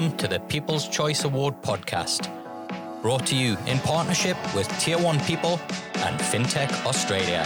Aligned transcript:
Welcome 0.00 0.16
to 0.16 0.28
the 0.28 0.40
People's 0.40 0.88
Choice 0.88 1.24
Award 1.24 1.60
podcast, 1.60 2.30
brought 3.02 3.26
to 3.26 3.36
you 3.36 3.58
in 3.66 3.78
partnership 3.80 4.34
with 4.54 4.66
Tier 4.80 4.96
1 4.96 5.20
People 5.24 5.60
and 5.96 6.18
FinTech 6.18 6.86
Australia. 6.86 7.42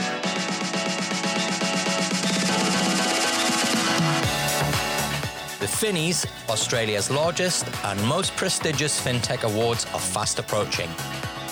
The 5.59 5.67
Finnies, 5.67 6.27
Australia's 6.49 7.10
largest 7.10 7.67
and 7.87 8.01
most 8.06 8.37
prestigious 8.37 9.05
FinTech 9.05 9.42
awards, 9.42 9.85
are 9.86 9.99
fast 9.99 10.38
approaching, 10.38 10.91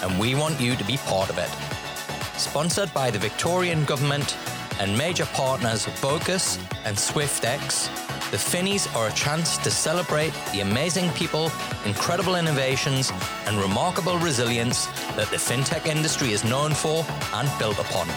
and 0.02 0.20
we 0.20 0.36
want 0.36 0.60
you 0.60 0.76
to 0.76 0.84
be 0.84 0.98
part 0.98 1.30
of 1.30 1.38
it. 1.38 1.50
Sponsored 2.38 2.94
by 2.94 3.10
the 3.10 3.18
Victorian 3.18 3.84
Government 3.86 4.36
and 4.78 4.96
major 4.96 5.26
partners 5.34 5.84
Vocus 6.00 6.58
and 6.84 6.96
SwiftX, 6.96 7.90
the 8.32 8.38
Finnies 8.38 8.88
are 8.96 9.08
a 9.08 9.12
chance 9.12 9.58
to 9.58 9.70
celebrate 9.70 10.32
the 10.52 10.60
amazing 10.60 11.10
people, 11.10 11.52
incredible 11.84 12.36
innovations, 12.36 13.12
and 13.44 13.58
remarkable 13.58 14.16
resilience 14.16 14.86
that 15.16 15.28
the 15.30 15.36
fintech 15.36 15.84
industry 15.84 16.32
is 16.32 16.42
known 16.42 16.72
for 16.72 17.04
and 17.34 17.46
built 17.58 17.78
upon. 17.78 18.08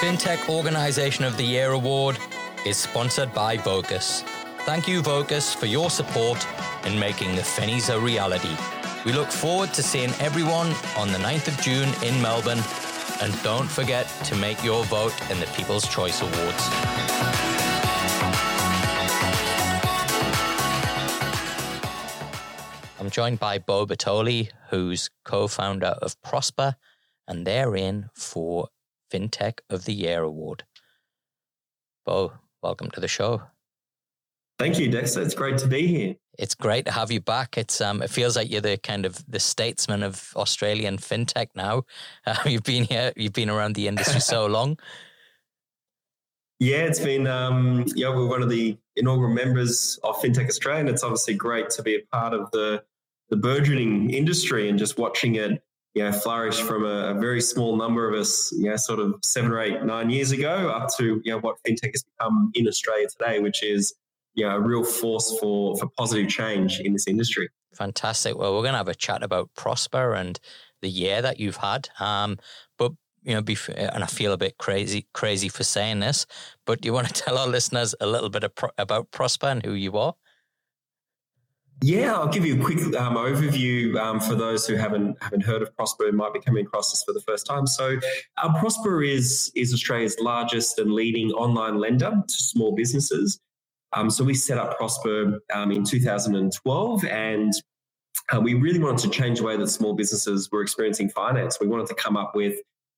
FinTech 0.00 0.48
Organization 0.48 1.24
of 1.26 1.36
the 1.36 1.44
Year 1.44 1.72
award 1.72 2.16
is 2.64 2.78
sponsored 2.78 3.34
by 3.34 3.58
Vocus. 3.58 4.22
Thank 4.60 4.88
you, 4.88 5.02
Vocus, 5.02 5.52
for 5.52 5.66
your 5.66 5.90
support 5.90 6.46
in 6.86 6.98
making 6.98 7.36
the 7.36 7.42
Finnies 7.42 7.94
a 7.94 8.00
reality. 8.00 8.56
We 9.04 9.12
look 9.12 9.30
forward 9.30 9.74
to 9.74 9.82
seeing 9.82 10.14
everyone 10.18 10.72
on 10.96 11.12
the 11.12 11.18
9th 11.18 11.48
of 11.48 11.60
June 11.60 11.90
in 12.02 12.22
Melbourne. 12.22 12.62
And 13.20 13.42
don't 13.42 13.68
forget 13.68 14.06
to 14.24 14.34
make 14.36 14.64
your 14.64 14.82
vote 14.84 15.14
in 15.30 15.38
the 15.40 15.46
People's 15.48 15.86
Choice 15.86 16.22
Awards. 16.22 16.68
I'm 22.98 23.10
joined 23.10 23.38
by 23.38 23.58
Beau 23.58 23.84
Bertoli, 23.84 24.48
who's 24.70 25.10
co 25.26 25.48
founder 25.48 25.94
of 26.00 26.18
Prospa, 26.22 26.76
and 27.28 27.46
they're 27.46 27.76
in 27.76 28.08
for 28.14 28.68
FinTech 29.12 29.58
of 29.68 29.84
the 29.84 29.92
Year 29.92 30.22
award. 30.22 30.64
Bo, 32.06 32.32
welcome 32.62 32.90
to 32.92 33.00
the 33.00 33.08
show. 33.08 33.42
Thank 34.58 34.78
you, 34.78 34.90
Dexter. 34.90 35.20
It's 35.20 35.34
great 35.34 35.58
to 35.58 35.66
be 35.66 35.86
here. 35.86 36.14
It's 36.38 36.54
great 36.54 36.86
to 36.86 36.92
have 36.92 37.10
you 37.10 37.20
back. 37.20 37.56
It's 37.56 37.80
um, 37.80 38.02
it 38.02 38.10
feels 38.10 38.36
like 38.36 38.50
you're 38.50 38.60
the 38.60 38.76
kind 38.78 39.06
of 39.06 39.24
the 39.30 39.40
statesman 39.40 40.02
of 40.02 40.32
Australian 40.36 40.98
fintech 40.98 41.48
now. 41.54 41.84
Uh, 42.26 42.36
you've 42.46 42.62
been 42.62 42.84
here, 42.84 43.12
you've 43.16 43.34
been 43.34 43.50
around 43.50 43.74
the 43.74 43.86
industry 43.86 44.18
so 44.18 44.46
long. 44.56 44.78
Yeah, 46.58 46.84
it's 46.84 47.00
been 47.00 47.26
um, 47.26 47.84
yeah, 47.94 48.08
we're 48.08 48.26
one 48.26 48.42
of 48.42 48.48
the 48.48 48.78
inaugural 48.96 49.34
members 49.34 49.98
of 50.04 50.16
FinTech 50.22 50.48
Australia, 50.48 50.80
and 50.80 50.88
it's 50.88 51.02
obviously 51.02 51.34
great 51.34 51.68
to 51.70 51.82
be 51.82 51.96
a 51.96 52.00
part 52.12 52.32
of 52.32 52.50
the 52.52 52.82
the 53.28 53.36
burgeoning 53.36 54.10
industry 54.10 54.70
and 54.70 54.78
just 54.78 54.96
watching 54.96 55.34
it 55.34 55.62
you 55.94 56.02
know, 56.02 56.12
flourish 56.12 56.60
from 56.60 56.84
a, 56.84 57.10
a, 57.10 57.14
very 57.14 57.40
small 57.40 57.76
number 57.76 58.08
of 58.08 58.18
us, 58.18 58.52
you 58.52 58.68
know, 58.68 58.76
sort 58.76 58.98
of 58.98 59.14
seven 59.22 59.52
or 59.52 59.60
eight, 59.60 59.82
nine 59.84 60.10
years 60.10 60.32
ago 60.32 60.68
up 60.70 60.88
to, 60.96 61.22
you 61.24 61.32
know, 61.32 61.38
what 61.38 61.56
fintech 61.66 61.92
has 61.92 62.04
become 62.18 62.50
in 62.54 62.66
Australia 62.66 63.06
today, 63.06 63.38
which 63.38 63.62
is, 63.62 63.94
you 64.34 64.46
know, 64.46 64.56
a 64.56 64.60
real 64.60 64.84
force 64.84 65.36
for, 65.40 65.76
for 65.76 65.88
positive 65.96 66.28
change 66.28 66.80
in 66.80 66.92
this 66.92 67.06
industry. 67.06 67.48
Fantastic. 67.74 68.36
Well, 68.36 68.54
we're 68.54 68.62
going 68.62 68.72
to 68.72 68.78
have 68.78 68.88
a 68.88 68.94
chat 68.94 69.22
about 69.22 69.50
Prospa 69.56 70.18
and 70.18 70.38
the 70.82 70.88
year 70.88 71.22
that 71.22 71.40
you've 71.40 71.56
had. 71.56 71.88
Um, 71.98 72.38
but, 72.78 72.92
you 73.22 73.34
know, 73.34 73.42
and 73.76 74.04
I 74.04 74.06
feel 74.06 74.32
a 74.32 74.38
bit 74.38 74.58
crazy, 74.58 75.06
crazy 75.12 75.48
for 75.48 75.64
saying 75.64 76.00
this, 76.00 76.26
but 76.66 76.80
do 76.80 76.86
you 76.86 76.92
want 76.92 77.08
to 77.08 77.12
tell 77.24 77.38
our 77.38 77.48
listeners 77.48 77.94
a 78.00 78.06
little 78.06 78.30
bit 78.30 78.44
pro- 78.54 78.70
about 78.78 79.10
Prospa 79.10 79.50
and 79.50 79.64
who 79.64 79.72
you 79.72 79.96
are? 79.96 80.14
Yeah, 81.82 82.14
I'll 82.14 82.28
give 82.28 82.46
you 82.46 82.60
a 82.60 82.64
quick 82.64 82.78
um, 82.96 83.16
overview 83.16 83.96
um, 83.96 84.20
for 84.20 84.34
those 84.34 84.66
who 84.66 84.76
haven't 84.76 85.20
haven't 85.20 85.42
heard 85.42 85.60
of 85.60 85.74
Prospa 85.76 86.08
and 86.08 86.16
might 86.16 86.32
be 86.32 86.40
coming 86.40 86.64
across 86.64 86.92
this 86.92 87.02
for 87.02 87.12
the 87.12 87.20
first 87.20 87.46
time. 87.46 87.66
So, 87.66 87.98
uh, 88.38 88.58
Prosper 88.58 89.02
is 89.02 89.50
is 89.54 89.74
Australia's 89.74 90.16
largest 90.20 90.78
and 90.78 90.92
leading 90.92 91.30
online 91.32 91.78
lender 91.78 92.22
to 92.26 92.34
small 92.34 92.74
businesses. 92.74 93.40
Um, 93.96 94.10
so, 94.10 94.24
we 94.24 94.34
set 94.34 94.58
up 94.58 94.78
Prospa 94.78 95.38
um, 95.52 95.70
in 95.70 95.84
2012, 95.84 97.04
and 97.04 97.52
uh, 98.32 98.40
we 98.40 98.54
really 98.54 98.78
wanted 98.78 99.10
to 99.10 99.10
change 99.10 99.38
the 99.38 99.44
way 99.44 99.56
that 99.56 99.68
small 99.68 99.94
businesses 99.94 100.50
were 100.50 100.62
experiencing 100.62 101.10
finance. 101.10 101.58
We 101.60 101.66
wanted 101.66 101.86
to 101.88 101.94
come 101.94 102.16
up 102.16 102.34
with 102.34 102.56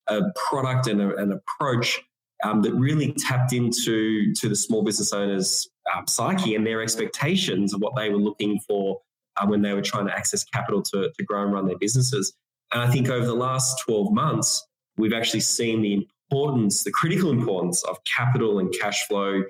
a 0.09 0.23
product 0.49 0.87
and 0.87 1.01
a, 1.01 1.17
an 1.17 1.33
approach 1.33 2.01
um, 2.45 2.63
that 2.63 2.73
really 2.75 3.13
tapped 3.13 3.53
into 3.53 4.33
to 4.35 4.49
the 4.49 4.57
small 4.57 4.83
business 4.83 5.13
owners 5.13 5.69
um, 5.95 6.07
psyche 6.07 6.55
and 6.55 6.67
their 6.67 6.83
expectations 6.83 7.73
of 7.73 7.81
what 7.81 7.97
they 7.97 8.11
were 8.11 8.19
looking 8.19 8.61
for 8.61 9.01
uh, 9.37 9.47
when 9.47 9.63
they 9.63 9.73
were 9.73 9.83
trying 9.83 10.07
to 10.07 10.13
access 10.13 10.45
capital 10.45 10.83
to, 10.83 11.11
to 11.17 11.25
grow 11.25 11.43
and 11.43 11.53
run 11.53 11.67
their 11.67 11.79
businesses. 11.79 12.33
And 12.73 12.83
I 12.83 12.91
think 12.91 13.09
over 13.09 13.25
the 13.25 13.35
last 13.35 13.83
12 13.87 14.13
months, 14.13 14.67
we've 14.97 15.13
actually 15.13 15.41
seen 15.41 15.83
the 15.83 16.07
importance, 16.31 16.85
the 16.85 16.91
critical 16.91 17.31
importance 17.31 17.83
of 17.85 18.03
capital 18.05 18.59
and 18.59 18.73
cash 18.79 19.07
flow 19.07 19.43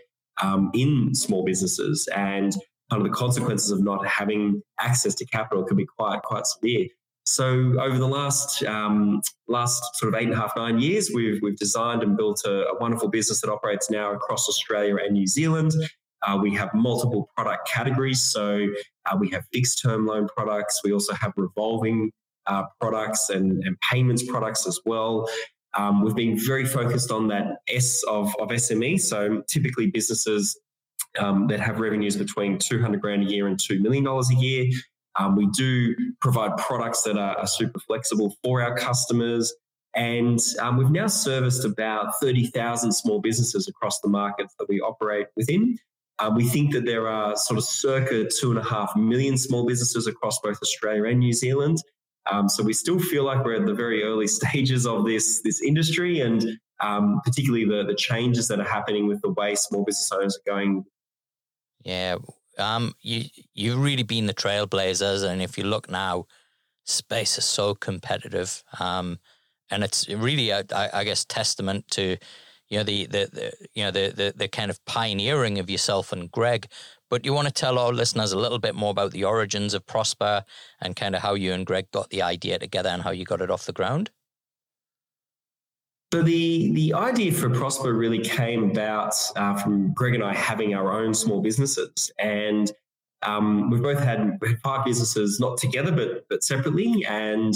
um, 0.43 0.71
in 0.75 1.15
small 1.15 1.45
businesses 1.45 2.09
and 2.15 2.53
kind 2.91 3.05
of 3.05 3.05
the 3.05 3.15
consequences 3.15 3.71
of 3.71 3.83
not 3.83 4.07
having 4.07 4.63
access 4.81 5.15
to 5.17 5.27
capital 5.27 5.65
can 5.65 5.77
be 5.77 5.87
quite 5.87 6.23
quite 6.23 6.47
severe. 6.47 6.87
So 7.25 7.75
over 7.81 7.99
the 7.99 8.07
last 8.07 8.63
um, 8.65 9.21
last 9.49 9.83
sort 9.97 10.15
of 10.15 10.21
eight 10.21 10.27
and 10.27 10.35
a 10.35 10.37
half 10.37 10.53
nine 10.57 10.79
years, 10.79 11.11
we've 11.13 11.41
we've 11.43 11.57
designed 11.57 12.03
and 12.03 12.17
built 12.17 12.43
a, 12.45 12.69
a 12.69 12.79
wonderful 12.79 13.09
business 13.09 13.41
that 13.41 13.51
operates 13.51 13.91
now 13.91 14.13
across 14.13 14.49
Australia 14.49 14.97
and 15.05 15.15
New 15.15 15.27
Zealand. 15.27 15.73
Uh, 16.27 16.39
we 16.41 16.55
have 16.55 16.73
multiple 16.73 17.29
product 17.37 17.69
categories. 17.69 18.23
So 18.23 18.69
uh, 19.07 19.17
we 19.19 19.29
have 19.31 19.45
fixed 19.53 19.83
term 19.83 20.07
loan 20.07 20.29
products. 20.37 20.81
We 20.85 20.93
also 20.93 21.15
have 21.15 21.33
revolving 21.37 22.11
uh, 22.47 22.65
products 22.81 23.29
and, 23.29 23.63
and, 23.65 23.77
payments 23.91 24.23
products 24.23 24.69
as 24.69 24.79
well. 24.87 25.29
Um, 25.77 26.03
we've 26.03 26.15
been 26.15 26.39
very 26.39 26.65
focused 26.65 27.11
on 27.11 27.29
that 27.29 27.59
S 27.69 28.03
of, 28.05 28.35
of 28.41 28.49
SME. 28.49 29.01
So 29.01 29.43
typically 29.47 29.89
businesses 29.89 30.59
um, 31.19 31.47
that 31.49 31.61
have 31.61 31.81
revenues 31.81 32.17
between 32.17 32.59
200 32.59 33.01
grand 33.01 33.23
a 33.23 33.27
year 33.27 33.47
and 33.47 33.59
$2 33.59 33.81
million 33.81 34.07
a 34.07 34.41
year. 34.41 34.67
Um, 35.19 35.37
we 35.37 35.47
do 35.49 35.95
provide 36.21 36.57
products 36.59 37.03
that 37.03 37.17
are, 37.17 37.39
are, 37.39 37.47
super 37.47 37.81
flexible 37.81 38.37
for 38.43 38.63
our 38.63 38.77
customers. 38.77 39.55
And 39.95 40.39
um, 40.61 40.77
we've 40.77 40.91
now 40.91 41.07
serviced 41.07 41.65
about 41.65 42.13
30,000 42.21 42.93
small 42.93 43.21
businesses 43.21 43.67
across 43.67 44.01
the 44.01 44.09
markets 44.09 44.55
that 44.59 44.69
we 44.69 44.81
operate 44.81 45.29
within. 45.35 45.79
Uh, 46.19 46.31
we 46.35 46.45
think 46.45 46.73
that 46.73 46.85
there 46.85 47.09
are 47.09 47.35
sort 47.37 47.59
of 47.59 47.65
circa 47.65 48.29
two 48.29 48.51
and 48.51 48.59
a 48.59 48.65
half 48.65 48.95
million 48.95 49.39
small 49.39 49.67
businesses 49.67 50.07
across 50.07 50.39
both 50.41 50.59
Australia 50.63 51.05
and 51.05 51.21
New 51.21 51.33
Zealand. 51.33 51.79
Um, 52.31 52.49
so 52.49 52.63
we 52.63 52.73
still 52.73 52.99
feel 52.99 53.25
like 53.25 53.45
we're 53.45 53.57
at 53.57 53.67
the 53.67 53.75
very 53.75 54.03
early 54.03 54.27
stages 54.39 54.87
of 54.87 55.05
this 55.05 55.41
this 55.43 55.63
industry, 55.63 56.21
and 56.21 56.59
um, 56.81 57.21
particularly 57.25 57.65
the 57.65 57.85
the 57.85 57.95
changes 57.95 58.49
that 58.49 58.61
are 58.61 58.69
happening 58.69 59.07
with 59.07 59.21
the 59.23 59.31
way 59.31 59.55
small 59.55 59.85
business 59.85 60.11
owners 60.13 60.37
are 60.37 60.51
going. 60.51 60.85
Yeah, 61.85 62.17
um, 62.59 62.95
you 63.01 63.25
you've 63.55 63.81
really 63.81 64.03
been 64.03 64.27
the 64.27 64.35
trailblazers, 64.35 65.25
and 65.25 65.41
if 65.41 65.57
you 65.57 65.65
look 65.65 65.91
now, 65.91 66.27
space 66.85 67.39
is 67.39 67.45
so 67.45 67.75
competitive, 67.75 68.63
um, 68.81 69.19
and 69.71 69.85
it's 69.85 70.09
really, 70.09 70.53
I, 70.53 70.65
I 70.73 71.05
guess, 71.05 71.25
testament 71.25 71.89
to 71.93 72.17
you 72.69 72.79
know 72.79 72.85
the 72.85 73.07
the, 73.07 73.29
the 73.33 73.53
you 73.75 73.85
know 73.85 73.91
the, 73.91 74.13
the 74.15 74.35
the 74.37 74.49
kind 74.49 74.71
of 74.71 74.85
pioneering 74.85 75.59
of 75.59 75.71
yourself 75.71 76.13
and 76.13 76.31
Greg. 76.31 76.67
But 77.09 77.25
you 77.25 77.33
want 77.33 77.47
to 77.47 77.55
tell 77.55 77.79
our 77.79 77.93
listeners 77.93 78.33
a 78.33 78.39
little 78.39 78.59
bit 78.59 78.75
more 78.75 78.91
about 78.91 79.13
the 79.13 79.25
origins 79.25 79.75
of 79.75 79.87
Prospa 79.87 80.43
and 80.81 80.97
kind 80.97 81.15
of 81.15 81.23
how 81.23 81.35
you 81.35 81.53
and 81.53 81.65
Greg 81.65 81.91
got 81.93 82.11
the 82.11 82.23
idea 82.23 82.59
together 82.59 82.89
and 82.89 83.03
how 83.03 83.11
you 83.11 83.25
got 83.25 83.41
it 83.41 83.51
off 83.51 83.67
the 83.67 83.73
ground. 83.73 84.11
So 86.13 86.23
the 86.23 86.73
the 86.73 86.95
idea 86.95 87.33
for 87.33 87.51
Prospa 87.51 87.97
really 87.97 88.21
came 88.21 88.71
about 88.71 89.15
uh, 89.35 89.57
from 89.57 89.93
Greg 89.93 90.15
and 90.15 90.23
I 90.23 90.35
having 90.35 90.75
our 90.75 90.93
own 90.93 91.13
small 91.13 91.43
businesses, 91.43 92.13
and 92.19 92.71
um, 93.23 93.71
we've 93.71 93.83
both 93.83 93.99
had, 93.99 94.39
five 94.63 94.85
businesses, 94.85 95.41
not 95.41 95.59
together 95.59 95.91
but 95.91 96.25
but 96.31 96.45
separately, 96.45 97.05
and 97.09 97.55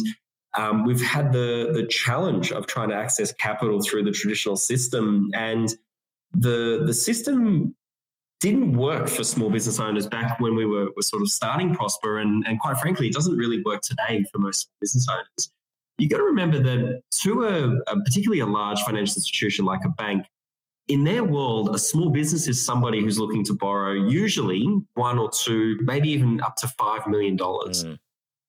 um, 0.59 0.85
we've 0.85 1.01
had 1.01 1.33
the 1.33 1.71
the 1.73 1.87
challenge 1.87 2.51
of 2.51 2.67
trying 2.67 2.89
to 2.89 2.97
access 2.97 3.33
capital 3.33 3.81
through 3.83 4.03
the 4.03 4.11
traditional 4.11 4.57
system, 4.57 5.31
and 5.33 5.77
the 6.33 6.83
the 6.85 6.95
system 6.95 7.75
didn't 8.41 8.73
work 8.73 9.09
for 9.09 9.23
small 9.23 9.51
business 9.51 9.79
owners 9.79 10.07
back 10.07 10.41
when 10.41 10.57
we 10.57 10.65
were, 10.65 10.89
were 10.97 11.03
sort 11.03 11.23
of 11.23 11.31
starting 11.31 11.75
Prospa, 11.75 12.21
and, 12.21 12.47
and 12.47 12.59
quite 12.59 12.79
frankly, 12.79 13.07
it 13.07 13.13
doesn't 13.13 13.37
really 13.37 13.63
work 13.63 13.83
today 13.83 14.25
for 14.33 14.39
most 14.39 14.71
business 14.81 15.07
owners. 15.11 15.53
You 15.99 16.09
got 16.09 16.17
to 16.19 16.25
remember 16.25 16.59
that 16.63 17.03
to 17.23 17.45
a, 17.45 17.93
a 17.93 18.01
particularly 18.03 18.41
a 18.41 18.47
large 18.47 18.81
financial 18.81 19.17
institution 19.17 19.67
like 19.67 19.85
a 19.85 19.91
bank, 19.91 20.25
in 20.91 21.05
their 21.05 21.23
world, 21.23 21.75
a 21.75 21.79
small 21.79 22.11
business 22.11 22.49
is 22.49 22.65
somebody 22.65 23.01
who's 23.01 23.19
looking 23.19 23.45
to 23.45 23.55
borrow 23.55 23.93
usually 23.93 24.67
one 24.95 25.19
or 25.19 25.31
two, 25.31 25.79
maybe 25.83 26.11
even 26.11 26.41
up 26.41 26.57
to 26.57 26.69
five 26.69 27.07
million 27.07 27.37
dollars. 27.37 27.85
Mm 27.85 27.99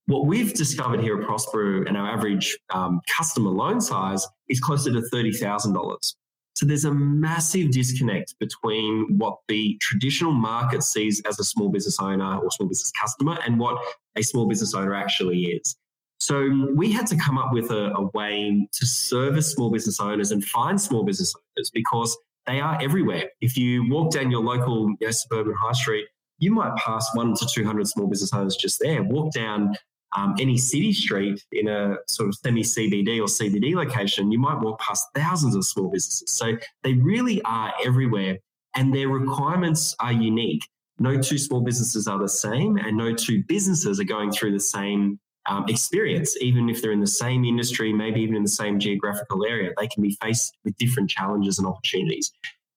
What 0.08 0.26
we've 0.26 0.54
discovered 0.54 1.02
here 1.02 1.22
at 1.22 1.28
Prospero 1.28 1.86
and 1.88 1.96
our 1.96 2.10
average 2.16 2.58
um, 2.74 3.02
customer 3.18 3.52
loan 3.52 3.80
size 3.80 4.28
is 4.50 4.60
closer 4.60 4.92
to 4.92 5.02
$30,000. 5.14 6.16
So 6.62 6.68
there's 6.68 6.86
a 6.86 6.94
massive 6.94 7.72
disconnect 7.72 8.36
between 8.38 9.18
what 9.18 9.38
the 9.48 9.80
traditional 9.82 10.32
market 10.32 10.84
sees 10.84 11.20
as 11.28 11.40
a 11.40 11.44
small 11.44 11.70
business 11.70 11.98
owner 12.00 12.38
or 12.38 12.52
small 12.52 12.70
business 12.70 12.92
customer 12.92 13.40
and 13.44 13.58
what 13.60 13.82
a 14.16 14.22
small 14.22 14.48
business 14.48 14.76
owner 14.76 14.94
actually 14.94 15.46
is. 15.46 15.76
So 16.20 16.68
we 16.76 16.92
had 16.92 17.08
to 17.08 17.16
come 17.16 17.40
up 17.40 17.52
with 17.52 17.72
a, 17.72 17.92
a 17.96 18.06
way 18.14 18.68
to 18.74 18.86
service 18.86 19.52
small 19.52 19.72
business 19.72 20.00
owners 20.00 20.30
and 20.30 20.46
find 20.46 20.80
small 20.80 21.04
business 21.04 21.34
owners 21.58 21.72
because 21.74 22.16
they 22.46 22.60
are 22.60 22.78
everywhere. 22.80 23.32
If 23.42 23.58
you 23.58 23.90
walk 23.90 24.12
down 24.12 24.30
your 24.30 24.44
local 24.44 24.88
you 25.00 25.08
know, 25.08 25.12
suburban 25.12 25.56
high 25.60 25.72
street, 25.72 26.06
you 26.38 26.54
might 26.54 26.76
pass 26.76 27.10
one 27.16 27.34
to 27.38 27.48
200 27.52 27.88
small 27.88 28.06
business 28.06 28.32
owners 28.34 28.56
just 28.56 28.80
there. 28.80 29.02
Walk 29.02 29.34
down 29.34 29.76
um, 30.16 30.36
any 30.40 30.58
city 30.58 30.94
street 30.94 31.44
in 31.52 31.68
a 31.68 31.96
sort 32.08 32.30
of 32.30 32.36
semi 32.36 32.62
CBD 32.62 33.20
or 33.20 33.26
CBD 33.26 33.76
location, 33.76 34.32
you 34.32 34.40
might 34.40 34.60
walk 34.60 34.80
past 34.80 35.08
thousands 35.16 35.56
of 35.56 35.66
small 35.66 35.90
businesses. 35.90 36.32
So 36.32 36.58
they 36.84 36.94
really 36.94 37.42
are 37.44 37.74
everywhere 37.86 38.38
and 38.76 38.94
their 38.94 39.10
requirements 39.10 39.96
are 40.00 40.14
unique. 40.14 40.68
No 41.00 41.20
two 41.20 41.38
small 41.38 41.62
businesses 41.62 42.08
are 42.08 42.20
the 42.20 42.30
same, 42.30 42.78
and 42.78 42.96
no 42.96 43.14
two 43.14 43.44
businesses 43.48 44.00
are 44.00 44.06
going 44.06 44.32
through 44.32 44.52
the 44.52 44.60
same 44.60 45.20
um, 45.48 45.66
experience, 45.68 46.38
even 46.40 46.70
if 46.70 46.82
they're 46.82 46.92
in 46.92 47.00
the 47.00 47.08
same 47.08 47.44
industry, 47.44 47.92
maybe 47.92 48.22
even 48.22 48.36
in 48.36 48.44
the 48.44 48.50
same 48.50 48.80
geographical 48.80 49.44
area, 49.44 49.72
they 49.78 49.88
can 49.88 50.04
be 50.04 50.16
faced 50.22 50.56
with 50.64 50.76
different 50.78 51.10
challenges 51.10 51.58
and 51.58 51.68
opportunities. 51.68 52.32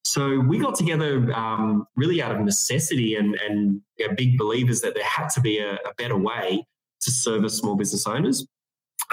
So 0.04 0.38
we 0.38 0.58
got 0.58 0.74
together 0.74 1.32
um, 1.34 1.86
really 1.96 2.22
out 2.22 2.34
of 2.34 2.40
necessity 2.40 3.16
and, 3.16 3.34
and 3.36 3.80
big 4.16 4.38
believers 4.38 4.80
that 4.82 4.94
there 4.94 5.04
had 5.04 5.28
to 5.30 5.40
be 5.40 5.58
a, 5.58 5.74
a 5.74 5.94
better 5.96 6.16
way 6.16 6.66
to 7.04 7.10
service 7.10 7.58
small 7.58 7.76
business 7.76 8.06
owners. 8.06 8.46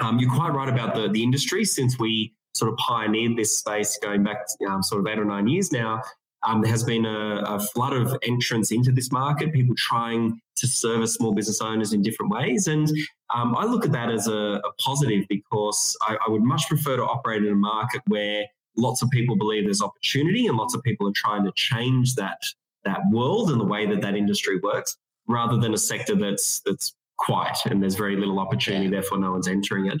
Um, 0.00 0.18
you're 0.18 0.32
quite 0.32 0.52
right 0.52 0.68
about 0.68 0.94
the, 0.94 1.08
the 1.08 1.22
industry 1.22 1.64
since 1.64 1.98
we 1.98 2.34
sort 2.54 2.70
of 2.70 2.76
pioneered 2.78 3.36
this 3.36 3.58
space 3.58 3.98
going 4.02 4.22
back 4.22 4.46
um, 4.68 4.82
sort 4.82 5.00
of 5.00 5.06
eight 5.06 5.18
or 5.18 5.24
nine 5.24 5.48
years 5.48 5.72
now. 5.72 6.02
Um, 6.44 6.60
there 6.60 6.70
has 6.72 6.82
been 6.82 7.06
a, 7.06 7.42
a, 7.46 7.60
flood 7.60 7.92
of 7.92 8.16
entrance 8.24 8.72
into 8.72 8.90
this 8.90 9.12
market, 9.12 9.52
people 9.52 9.76
trying 9.76 10.40
to 10.56 10.66
service 10.66 11.14
small 11.14 11.32
business 11.32 11.60
owners 11.60 11.92
in 11.92 12.02
different 12.02 12.32
ways. 12.32 12.66
And 12.66 12.90
um, 13.32 13.54
I 13.56 13.64
look 13.64 13.84
at 13.84 13.92
that 13.92 14.10
as 14.10 14.26
a, 14.26 14.60
a 14.64 14.72
positive 14.80 15.24
because 15.28 15.96
I, 16.02 16.16
I, 16.26 16.30
would 16.30 16.42
much 16.42 16.66
prefer 16.68 16.96
to 16.96 17.04
operate 17.04 17.44
in 17.44 17.52
a 17.52 17.56
market 17.56 18.02
where 18.08 18.44
lots 18.76 19.02
of 19.02 19.10
people 19.10 19.36
believe 19.36 19.64
there's 19.64 19.82
opportunity 19.82 20.48
and 20.48 20.56
lots 20.56 20.74
of 20.74 20.82
people 20.82 21.06
are 21.06 21.12
trying 21.14 21.44
to 21.44 21.52
change 21.54 22.16
that 22.16 22.42
that 22.84 23.00
world 23.12 23.50
and 23.50 23.60
the 23.60 23.64
way 23.64 23.86
that 23.86 24.00
that 24.00 24.16
industry 24.16 24.58
works, 24.60 24.96
rather 25.28 25.56
than 25.56 25.72
a 25.72 25.78
sector 25.78 26.16
that's 26.16 26.60
that's 26.66 26.94
quiet 27.22 27.56
and 27.66 27.82
there's 27.82 27.94
very 27.94 28.16
little 28.16 28.38
opportunity, 28.38 28.88
therefore 28.88 29.18
no 29.18 29.30
one's 29.30 29.48
entering 29.48 29.86
it. 29.86 29.98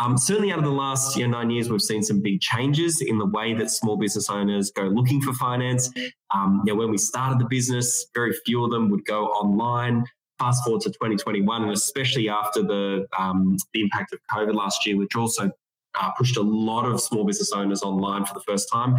Um, 0.00 0.18
certainly, 0.18 0.50
out 0.50 0.58
of 0.58 0.64
the 0.64 0.72
last 0.72 1.16
you 1.16 1.26
know, 1.26 1.38
nine 1.38 1.50
years, 1.50 1.70
we've 1.70 1.80
seen 1.80 2.02
some 2.02 2.20
big 2.20 2.40
changes 2.40 3.00
in 3.00 3.18
the 3.18 3.26
way 3.26 3.54
that 3.54 3.70
small 3.70 3.96
business 3.96 4.28
owners 4.28 4.72
go 4.72 4.82
looking 4.82 5.20
for 5.20 5.32
finance. 5.34 5.88
Um, 6.34 6.62
you 6.66 6.72
know, 6.72 6.78
when 6.78 6.90
we 6.90 6.98
started 6.98 7.38
the 7.38 7.44
business, 7.44 8.06
very 8.12 8.34
few 8.44 8.64
of 8.64 8.70
them 8.70 8.90
would 8.90 9.04
go 9.04 9.26
online. 9.26 10.04
Fast 10.40 10.64
forward 10.64 10.82
to 10.82 10.88
2021, 10.88 11.62
and 11.62 11.70
especially 11.70 12.28
after 12.28 12.60
the 12.60 13.06
um, 13.16 13.56
the 13.72 13.82
impact 13.82 14.12
of 14.12 14.18
COVID 14.32 14.54
last 14.54 14.84
year, 14.84 14.96
which 14.96 15.14
also 15.14 15.52
uh, 16.00 16.10
pushed 16.18 16.36
a 16.36 16.42
lot 16.42 16.86
of 16.86 17.00
small 17.00 17.24
business 17.24 17.52
owners 17.52 17.82
online 17.82 18.24
for 18.24 18.34
the 18.34 18.40
first 18.40 18.68
time. 18.72 18.96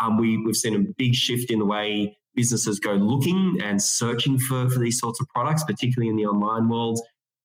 Um, 0.00 0.16
we, 0.16 0.38
we've 0.38 0.56
seen 0.56 0.74
a 0.74 0.78
big 0.96 1.14
shift 1.14 1.50
in 1.50 1.58
the 1.58 1.66
way 1.66 2.16
businesses 2.38 2.78
go 2.78 2.92
looking 2.92 3.58
and 3.64 3.82
searching 3.82 4.38
for, 4.38 4.70
for 4.70 4.78
these 4.78 5.00
sorts 5.00 5.20
of 5.20 5.28
products, 5.28 5.64
particularly 5.64 6.08
in 6.08 6.14
the 6.14 6.24
online 6.24 6.68
world. 6.68 7.00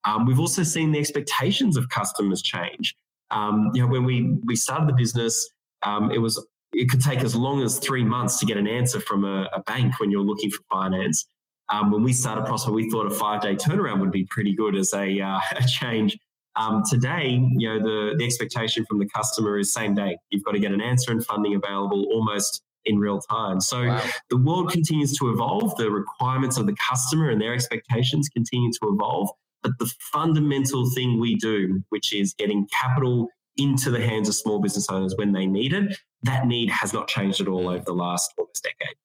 Um, 0.06 0.28
we've 0.28 0.40
also 0.40 0.62
seen 0.62 0.92
the 0.92 1.00
expectations 1.00 1.78
of 1.78 1.90
customers 1.90 2.44
change. 2.44 2.96
Um, 3.32 3.72
you 3.74 3.82
know, 3.82 3.88
when 3.88 4.04
we 4.04 4.38
we 4.46 4.56
started 4.56 4.88
the 4.88 4.94
business, 4.94 5.50
um, 5.82 6.12
it 6.12 6.20
was 6.20 6.46
it 6.74 6.92
could 6.92 7.02
take 7.02 7.22
as 7.24 7.36
long 7.36 7.64
as 7.64 7.80
three 7.80 8.04
months 8.04 8.38
to 8.40 8.46
get 8.46 8.58
an 8.58 8.68
answer 8.68 9.00
from 9.00 9.26
a, 9.26 9.50
a 9.54 9.62
bank 9.64 10.00
when 10.00 10.12
you're 10.12 10.28
looking 10.32 10.52
for 10.52 10.62
finance. 10.72 11.26
Um, 11.70 11.92
when 11.92 12.04
we 12.04 12.14
started 12.14 12.46
Prospa, 12.46 12.72
we 12.72 12.92
thought 12.92 13.08
a 13.08 13.10
five 13.10 13.42
day 13.42 13.56
turnaround 13.56 14.00
would 14.02 14.12
be 14.12 14.26
pretty 14.30 14.54
good 14.54 14.76
as 14.76 14.94
a, 14.94 15.20
uh, 15.20 15.40
a 15.56 15.64
change. 15.68 16.18
Um, 16.56 16.84
today, 16.88 17.42
you 17.58 17.68
know, 17.68 17.80
the, 17.80 18.16
the 18.18 18.26
expectation 18.26 18.86
from 18.86 19.00
the 19.00 19.08
customer 19.08 19.58
is 19.58 19.74
same 19.74 19.96
day. 19.96 20.18
You've 20.30 20.44
got 20.44 20.52
to 20.52 20.60
get 20.60 20.72
an 20.72 20.82
answer 20.82 21.12
and 21.12 21.26
funding 21.26 21.56
available 21.56 22.06
almost 22.12 22.62
in 22.86 23.00
real 23.00 23.20
time. 23.20 23.62
So 23.62 23.86
wow. 23.86 24.04
the 24.30 24.38
world 24.38 24.72
continues 24.72 25.18
to 25.18 25.30
evolve. 25.30 25.76
The 25.78 25.90
requirements 25.90 26.58
of 26.58 26.66
the 26.66 26.76
customer 26.90 27.30
and 27.30 27.42
their 27.42 27.54
expectations 27.54 28.30
continue 28.30 28.72
to 28.72 28.90
evolve. 28.90 29.30
But 29.62 29.74
the 29.80 29.92
fundamental 30.12 30.90
thing 30.92 31.20
we 31.20 31.36
do, 31.36 31.84
which 31.90 32.14
is 32.14 32.34
getting 32.34 32.68
capital 32.68 33.30
into 33.58 33.92
the 33.92 34.02
hands 34.02 34.28
of 34.28 34.36
small 34.36 34.60
business 34.60 34.90
owners 34.90 35.16
when 35.16 35.32
they 35.32 35.46
need 35.46 35.74
it, 35.74 35.98
that 36.24 36.48
need 36.48 36.70
has 36.70 36.94
not 36.94 37.08
changed 37.08 37.40
at 37.40 37.48
all 37.48 37.66
mm. 37.66 37.76
over 37.76 37.84
the 37.86 37.94
last 37.94 38.34
almost 38.38 38.64
decade. 38.64 38.96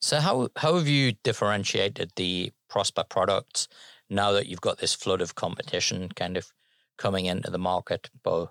So 0.00 0.20
how 0.20 0.48
how 0.56 0.76
have 0.76 0.88
you 0.88 1.12
differentiated 1.24 2.12
the 2.16 2.52
Prospa 2.70 3.08
products 3.08 3.68
now 4.08 4.32
that 4.32 4.46
you've 4.46 4.60
got 4.60 4.78
this 4.78 4.94
flood 4.94 5.20
of 5.20 5.34
competition 5.34 6.08
kind 6.14 6.36
of 6.36 6.52
coming 6.96 7.26
into 7.26 7.50
the 7.50 7.58
market, 7.58 8.10
Beau? 8.22 8.50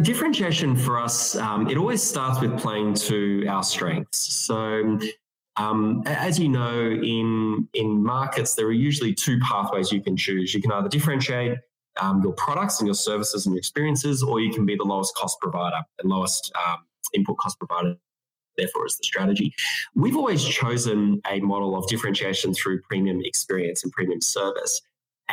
Differentiation 0.00 0.74
for 0.74 0.98
us, 0.98 1.36
um, 1.36 1.68
it 1.68 1.76
always 1.76 2.02
starts 2.02 2.40
with 2.40 2.58
playing 2.58 2.94
to 2.94 3.46
our 3.46 3.62
strengths. 3.62 4.18
So 4.18 4.98
um, 5.56 6.02
as 6.06 6.38
you 6.38 6.48
know, 6.48 6.80
in 6.80 7.68
in 7.74 8.02
markets, 8.02 8.54
there 8.54 8.66
are 8.66 8.72
usually 8.72 9.12
two 9.12 9.38
pathways 9.40 9.92
you 9.92 10.02
can 10.02 10.16
choose. 10.16 10.54
You 10.54 10.62
can 10.62 10.72
either 10.72 10.88
differentiate 10.88 11.58
um, 12.00 12.22
your 12.22 12.32
products 12.32 12.80
and 12.80 12.86
your 12.86 12.94
services 12.94 13.44
and 13.44 13.54
your 13.54 13.58
experiences, 13.58 14.22
or 14.22 14.40
you 14.40 14.52
can 14.52 14.64
be 14.64 14.76
the 14.76 14.84
lowest 14.84 15.14
cost 15.14 15.38
provider 15.40 15.82
and 15.98 16.08
lowest 16.10 16.52
um, 16.66 16.78
input 17.12 17.36
cost 17.38 17.58
provider. 17.58 17.96
Therefore, 18.56 18.86
is 18.86 18.96
the 18.96 19.04
strategy. 19.04 19.54
We've 19.94 20.16
always 20.16 20.44
chosen 20.44 21.20
a 21.30 21.40
model 21.40 21.76
of 21.76 21.86
differentiation 21.88 22.52
through 22.52 22.82
premium 22.82 23.20
experience 23.24 23.82
and 23.82 23.92
premium 23.92 24.20
service. 24.20 24.80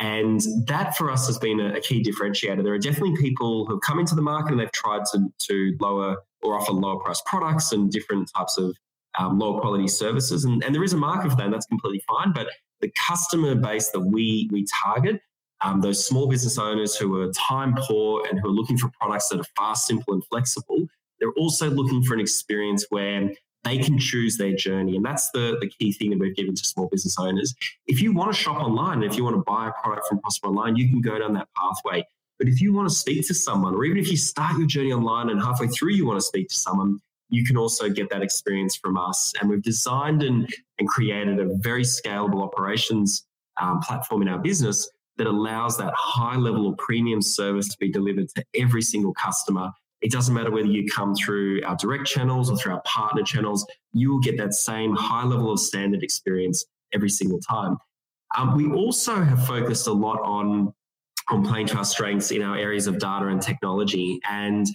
And 0.00 0.40
that 0.66 0.96
for 0.96 1.10
us 1.10 1.26
has 1.26 1.38
been 1.38 1.60
a, 1.60 1.80
key 1.80 2.02
differentiator. 2.02 2.64
There 2.64 2.72
are 2.72 2.78
definitely 2.78 3.16
people 3.16 3.66
who 3.66 3.74
have 3.74 3.82
come 3.82 3.98
into 3.98 4.14
the 4.14 4.22
market 4.22 4.52
and 4.52 4.60
they've 4.60 4.72
tried 4.72 5.02
to, 5.12 5.26
to 5.48 5.76
lower 5.78 6.16
or 6.42 6.58
offer 6.58 6.72
lower 6.72 6.98
price 7.00 7.22
products 7.26 7.72
and 7.72 7.92
different 7.92 8.30
types 8.34 8.56
of 8.56 8.74
um, 9.18 9.38
lower 9.38 9.60
quality 9.60 9.88
services. 9.88 10.46
And, 10.46 10.64
and 10.64 10.74
there 10.74 10.82
is 10.82 10.94
a 10.94 10.96
market 10.96 11.30
for 11.30 11.36
that, 11.36 11.44
and 11.44 11.52
that's 11.52 11.66
completely 11.66 12.02
fine. 12.08 12.32
But 12.32 12.48
the 12.80 12.90
customer 13.06 13.54
base 13.54 13.90
that 13.90 14.00
we, 14.00 14.48
we 14.50 14.64
target, 14.82 15.20
um, 15.62 15.82
those 15.82 16.02
small 16.06 16.26
business 16.26 16.58
owners 16.58 16.96
who 16.96 17.20
are 17.20 17.30
time 17.32 17.74
poor 17.76 18.26
and 18.26 18.40
who 18.40 18.48
are 18.48 18.52
looking 18.52 18.78
for 18.78 18.90
products 18.98 19.28
that 19.28 19.40
are 19.40 19.50
fast, 19.54 19.86
simple, 19.86 20.14
and 20.14 20.24
flexible, 20.30 20.86
they're 21.18 21.32
also 21.32 21.68
looking 21.68 22.02
for 22.02 22.14
an 22.14 22.20
experience 22.20 22.86
where 22.88 23.30
they 23.64 23.78
can 23.78 23.98
choose 23.98 24.36
their 24.36 24.54
journey. 24.54 24.96
And 24.96 25.04
that's 25.04 25.30
the, 25.30 25.58
the 25.60 25.68
key 25.68 25.92
thing 25.92 26.10
that 26.10 26.18
we've 26.18 26.34
given 26.34 26.54
to 26.54 26.64
small 26.64 26.88
business 26.88 27.16
owners. 27.18 27.54
If 27.86 28.00
you 28.00 28.12
want 28.12 28.32
to 28.32 28.38
shop 28.38 28.56
online, 28.56 29.02
if 29.02 29.16
you 29.16 29.24
want 29.24 29.36
to 29.36 29.42
buy 29.42 29.68
a 29.68 29.82
product 29.82 30.06
from 30.08 30.18
Prospa 30.20 30.44
Online, 30.44 30.76
you 30.76 30.88
can 30.88 31.00
go 31.00 31.18
down 31.18 31.34
that 31.34 31.48
pathway. 31.56 32.04
But 32.38 32.48
if 32.48 32.60
you 32.60 32.72
want 32.72 32.88
to 32.88 32.94
speak 32.94 33.26
to 33.26 33.34
someone, 33.34 33.74
or 33.74 33.84
even 33.84 33.98
if 33.98 34.10
you 34.10 34.16
start 34.16 34.56
your 34.56 34.66
journey 34.66 34.92
online 34.92 35.28
and 35.28 35.40
halfway 35.40 35.66
through 35.66 35.90
you 35.90 36.06
want 36.06 36.16
to 36.16 36.24
speak 36.24 36.48
to 36.48 36.54
someone, 36.54 36.98
you 37.28 37.44
can 37.44 37.56
also 37.56 37.88
get 37.88 38.08
that 38.10 38.22
experience 38.22 38.76
from 38.76 38.96
us. 38.96 39.32
And 39.40 39.50
we've 39.50 39.62
designed 39.62 40.22
and, 40.22 40.48
and 40.78 40.88
created 40.88 41.38
a 41.38 41.54
very 41.58 41.82
scalable 41.82 42.42
operations 42.42 43.26
um, 43.60 43.80
platform 43.80 44.22
in 44.22 44.28
our 44.28 44.38
business 44.38 44.90
that 45.18 45.26
allows 45.26 45.76
that 45.76 45.92
high 45.94 46.36
level 46.36 46.66
of 46.66 46.78
premium 46.78 47.20
service 47.20 47.68
to 47.68 47.76
be 47.78 47.90
delivered 47.90 48.30
to 48.30 48.44
every 48.54 48.80
single 48.80 49.12
customer. 49.12 49.70
It 50.02 50.10
doesn't 50.10 50.34
matter 50.34 50.50
whether 50.50 50.68
you 50.68 50.86
come 50.86 51.14
through 51.14 51.62
our 51.64 51.76
direct 51.76 52.06
channels 52.06 52.50
or 52.50 52.56
through 52.56 52.72
our 52.72 52.82
partner 52.82 53.22
channels, 53.22 53.66
you 53.92 54.10
will 54.10 54.20
get 54.20 54.38
that 54.38 54.54
same 54.54 54.94
high 54.94 55.24
level 55.24 55.52
of 55.52 55.60
standard 55.60 56.02
experience 56.02 56.64
every 56.92 57.10
single 57.10 57.38
time. 57.40 57.76
Um, 58.36 58.56
we 58.56 58.70
also 58.70 59.22
have 59.22 59.46
focused 59.46 59.86
a 59.86 59.92
lot 59.92 60.20
on, 60.22 60.72
on 61.28 61.44
playing 61.44 61.66
to 61.68 61.78
our 61.78 61.84
strengths 61.84 62.30
in 62.30 62.42
our 62.42 62.56
areas 62.56 62.86
of 62.86 62.98
data 62.98 63.26
and 63.26 63.42
technology. 63.42 64.20
And 64.28 64.66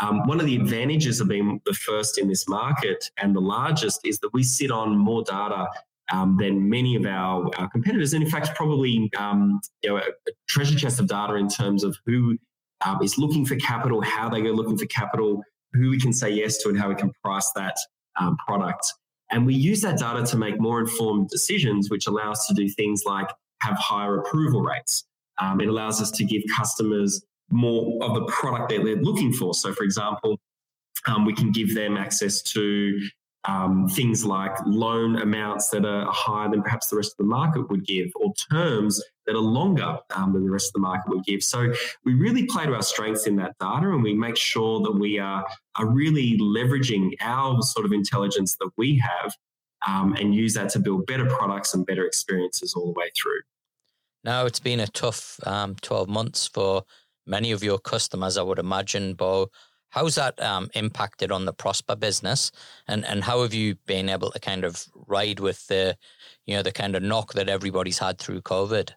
um, 0.00 0.26
one 0.26 0.38
of 0.40 0.46
the 0.46 0.56
advantages 0.56 1.20
of 1.20 1.28
being 1.28 1.60
the 1.64 1.72
first 1.72 2.18
in 2.18 2.28
this 2.28 2.48
market 2.48 3.10
and 3.16 3.34
the 3.34 3.40
largest 3.40 4.00
is 4.04 4.18
that 4.20 4.30
we 4.32 4.42
sit 4.42 4.70
on 4.70 4.96
more 4.96 5.24
data 5.24 5.66
um, 6.12 6.36
than 6.38 6.68
many 6.68 6.96
of 6.96 7.04
our, 7.04 7.50
our, 7.58 7.68
competitors, 7.68 8.14
and 8.14 8.22
in 8.22 8.30
fact, 8.30 8.54
probably 8.54 9.10
um, 9.18 9.60
you 9.82 9.90
know, 9.90 9.96
a, 9.96 10.00
a, 10.00 10.32
treasure 10.48 10.78
chest 10.78 11.00
of 11.00 11.06
data 11.06 11.34
in 11.34 11.48
terms 11.48 11.84
of 11.84 11.98
who 12.06 12.38
um, 12.84 13.02
is 13.02 13.18
looking 13.18 13.44
for 13.44 13.56
capital, 13.56 14.00
how 14.00 14.28
they 14.28 14.40
go 14.40 14.50
looking 14.50 14.78
for 14.78 14.86
capital, 14.86 15.42
who 15.72 15.90
we 15.90 15.98
can 15.98 16.12
say 16.12 16.30
yes 16.30 16.58
to, 16.58 16.68
and 16.68 16.78
how 16.78 16.88
we 16.88 16.94
can 16.94 17.12
price 17.22 17.50
that 17.54 17.76
um, 18.18 18.36
product. 18.46 18.92
And 19.30 19.44
we 19.44 19.54
use 19.54 19.80
that 19.82 19.98
data 19.98 20.24
to 20.24 20.36
make 20.36 20.58
more 20.60 20.80
informed 20.80 21.28
decisions, 21.28 21.90
which 21.90 22.06
allow 22.06 22.32
us 22.32 22.46
to 22.46 22.54
do 22.54 22.68
things 22.68 23.02
like 23.04 23.28
have 23.60 23.76
higher 23.76 24.18
approval 24.18 24.62
rates. 24.62 25.04
Um, 25.38 25.60
it 25.60 25.68
allows 25.68 26.00
us 26.00 26.10
to 26.12 26.24
give 26.24 26.42
customers 26.56 27.22
more 27.50 28.02
of 28.02 28.14
the 28.14 28.24
product 28.26 28.70
that 28.70 28.84
they're 28.84 28.96
looking 28.96 29.32
for. 29.32 29.54
So, 29.54 29.72
for 29.72 29.84
example, 29.84 30.38
um, 31.06 31.24
we 31.24 31.34
can 31.34 31.52
give 31.52 31.74
them 31.74 31.96
access 31.96 32.42
to 32.42 33.00
um, 33.44 33.88
things 33.88 34.24
like 34.24 34.52
loan 34.66 35.16
amounts 35.16 35.70
that 35.70 35.84
are 35.84 36.10
higher 36.10 36.50
than 36.50 36.62
perhaps 36.62 36.88
the 36.88 36.96
rest 36.96 37.12
of 37.12 37.18
the 37.18 37.24
market 37.24 37.70
would 37.70 37.86
give, 37.86 38.10
or 38.16 38.32
terms 38.50 39.02
that 39.26 39.36
are 39.36 39.38
longer 39.38 39.98
um, 40.16 40.32
than 40.32 40.44
the 40.44 40.50
rest 40.50 40.68
of 40.70 40.72
the 40.74 40.80
market 40.80 41.08
would 41.08 41.24
give. 41.24 41.42
So 41.42 41.72
we 42.04 42.14
really 42.14 42.46
play 42.46 42.66
to 42.66 42.74
our 42.74 42.82
strengths 42.82 43.26
in 43.26 43.36
that 43.36 43.54
data, 43.60 43.90
and 43.90 44.02
we 44.02 44.14
make 44.14 44.36
sure 44.36 44.80
that 44.80 44.92
we 44.92 45.18
are 45.18 45.46
are 45.76 45.88
really 45.88 46.36
leveraging 46.38 47.12
our 47.20 47.62
sort 47.62 47.86
of 47.86 47.92
intelligence 47.92 48.56
that 48.60 48.70
we 48.76 48.98
have, 48.98 49.34
um, 49.86 50.14
and 50.14 50.34
use 50.34 50.54
that 50.54 50.70
to 50.70 50.78
build 50.78 51.06
better 51.06 51.26
products 51.26 51.74
and 51.74 51.86
better 51.86 52.04
experiences 52.04 52.74
all 52.74 52.86
the 52.92 52.98
way 52.98 53.10
through. 53.20 53.40
Now 54.24 54.46
it's 54.46 54.60
been 54.60 54.80
a 54.80 54.88
tough 54.88 55.38
um, 55.46 55.76
twelve 55.80 56.08
months 56.08 56.48
for 56.48 56.82
many 57.26 57.52
of 57.52 57.62
your 57.62 57.78
customers, 57.78 58.36
I 58.36 58.42
would 58.42 58.58
imagine, 58.58 59.14
Beau. 59.14 59.50
How's 59.90 60.16
that 60.16 60.40
um, 60.42 60.70
impacted 60.74 61.32
on 61.32 61.44
the 61.44 61.54
Prospa 61.54 61.98
business, 61.98 62.50
and 62.86 63.04
and 63.06 63.24
how 63.24 63.42
have 63.42 63.54
you 63.54 63.76
been 63.86 64.08
able 64.08 64.30
to 64.30 64.38
kind 64.38 64.64
of 64.64 64.84
ride 64.94 65.40
with 65.40 65.66
the, 65.68 65.96
you 66.46 66.56
know, 66.56 66.62
the 66.62 66.72
kind 66.72 66.94
of 66.94 67.02
knock 67.02 67.32
that 67.34 67.48
everybody's 67.48 67.98
had 67.98 68.18
through 68.18 68.42
COVID? 68.42 68.90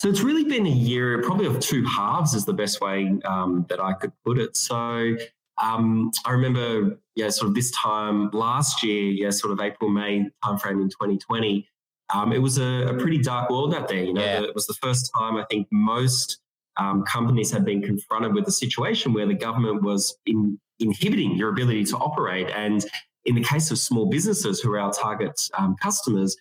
So 0.00 0.10
it's 0.10 0.20
really 0.20 0.44
been 0.44 0.66
a 0.66 0.70
year, 0.70 1.22
probably 1.22 1.46
of 1.46 1.58
two 1.60 1.84
halves, 1.84 2.34
is 2.34 2.44
the 2.44 2.52
best 2.52 2.80
way 2.80 3.18
um, 3.24 3.64
that 3.68 3.80
I 3.80 3.94
could 3.94 4.12
put 4.24 4.38
it. 4.38 4.56
So 4.56 5.16
um, 5.62 6.10
I 6.24 6.32
remember, 6.32 6.98
yeah, 7.14 7.30
sort 7.30 7.48
of 7.48 7.54
this 7.54 7.70
time 7.70 8.30
last 8.32 8.82
year, 8.82 9.10
yeah, 9.10 9.30
sort 9.30 9.52
of 9.52 9.60
April 9.60 9.88
May 9.88 10.26
timeframe 10.44 10.82
in 10.82 10.90
2020. 10.90 11.66
Um, 12.14 12.32
it 12.32 12.38
was 12.38 12.58
a, 12.58 12.88
a, 12.88 12.94
pretty 12.94 13.18
dark 13.18 13.50
world 13.50 13.74
out 13.74 13.88
there. 13.88 14.04
You 14.04 14.12
know, 14.12 14.22
yeah. 14.22 14.42
it 14.42 14.54
was 14.54 14.66
the 14.66 14.74
first 14.74 15.10
time 15.18 15.36
I 15.36 15.44
think 15.50 15.66
most 15.72 16.38
um, 16.76 17.04
companies 17.04 17.50
had 17.50 17.64
been 17.64 17.82
confronted 17.82 18.34
with 18.34 18.46
a 18.46 18.52
situation 18.52 19.12
where 19.12 19.26
the 19.26 19.34
government 19.34 19.82
was 19.82 20.16
in, 20.26 20.58
inhibiting 20.80 21.36
your 21.36 21.50
ability 21.50 21.84
to 21.84 21.96
operate. 21.96 22.48
And 22.50 22.84
in 23.24 23.34
the 23.34 23.42
case 23.42 23.70
of 23.70 23.78
small 23.78 24.06
businesses 24.06 24.60
who 24.60 24.72
are 24.72 24.78
our 24.78 24.92
target 24.92 25.40
um, 25.58 25.76
customers, 25.82 26.36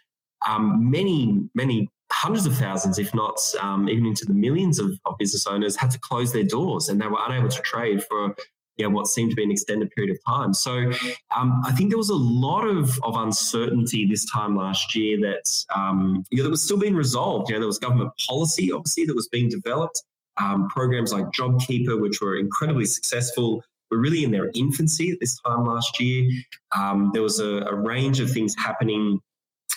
um, 0.48 0.89
many, 0.89 1.50
many 1.56 1.89
hundreds 2.12 2.46
of 2.46 2.56
thousands, 2.56 3.00
if 3.00 3.13
not 3.15 3.38
um, 3.62 3.89
even 3.89 4.06
into 4.06 4.25
the 4.25 4.34
millions 4.34 4.80
of, 4.80 4.92
of, 5.06 5.18
business 5.18 5.48
owners, 5.48 5.75
had 5.75 5.89
to 5.92 6.00
close 6.00 6.32
their 6.32 6.44
doors 6.44 6.89
and 6.89 7.01
they 7.01 7.08
were 7.08 7.20
unable 7.25 7.50
to 7.50 7.62
trade 7.62 8.04
for 8.04 8.36
yeah, 8.77 8.88
what 8.88 9.08
seemed 9.08 9.30
to 9.30 9.36
be 9.36 9.44
an 9.44 9.51
extended 9.51 9.89
period 9.92 10.13
of 10.13 10.20
time. 10.27 10.54
So 10.54 10.92
um, 11.36 11.62
I 11.65 11.72
think 11.72 11.89
there 11.89 11.98
was 11.98 12.10
a 12.10 12.15
lot 12.15 12.65
of, 12.65 13.00
of 13.04 13.15
uncertainty 13.15 14.06
this 14.06 14.30
time 14.30 14.58
last 14.58 14.94
year 14.96 15.18
that 15.22 15.65
um, 15.74 16.25
you 16.30 16.39
know, 16.39 16.44
that 16.44 16.50
was 16.50 16.62
still 16.62 16.77
being 16.77 16.96
resolved. 16.96 17.50
You 17.50 17.56
know, 17.56 17.62
there 17.62 17.68
was 17.68 17.80
government 17.80 18.12
policy, 18.27 18.74
obviously, 18.74 19.06
that 19.06 19.15
was 19.15 19.30
being 19.30 19.48
developed 19.48 20.04
um, 20.38 20.68
programs 20.70 21.13
like 21.13 21.25
JobKeeper, 21.27 22.00
which 22.00 22.22
were 22.22 22.38
incredibly 22.38 22.86
successful, 22.86 23.63
were 23.92 24.00
really 24.00 24.24
in 24.24 24.32
their 24.32 24.51
infancy 24.54 25.12
at 25.12 25.20
this 25.20 25.39
time 25.42 25.65
last 25.65 26.00
year. 26.00 26.30
Um, 26.75 27.12
there 27.13 27.22
was 27.22 27.39
a, 27.39 27.62
a, 27.62 27.75
range 27.75 28.20
of 28.20 28.32
things 28.32 28.56
happening 28.58 29.20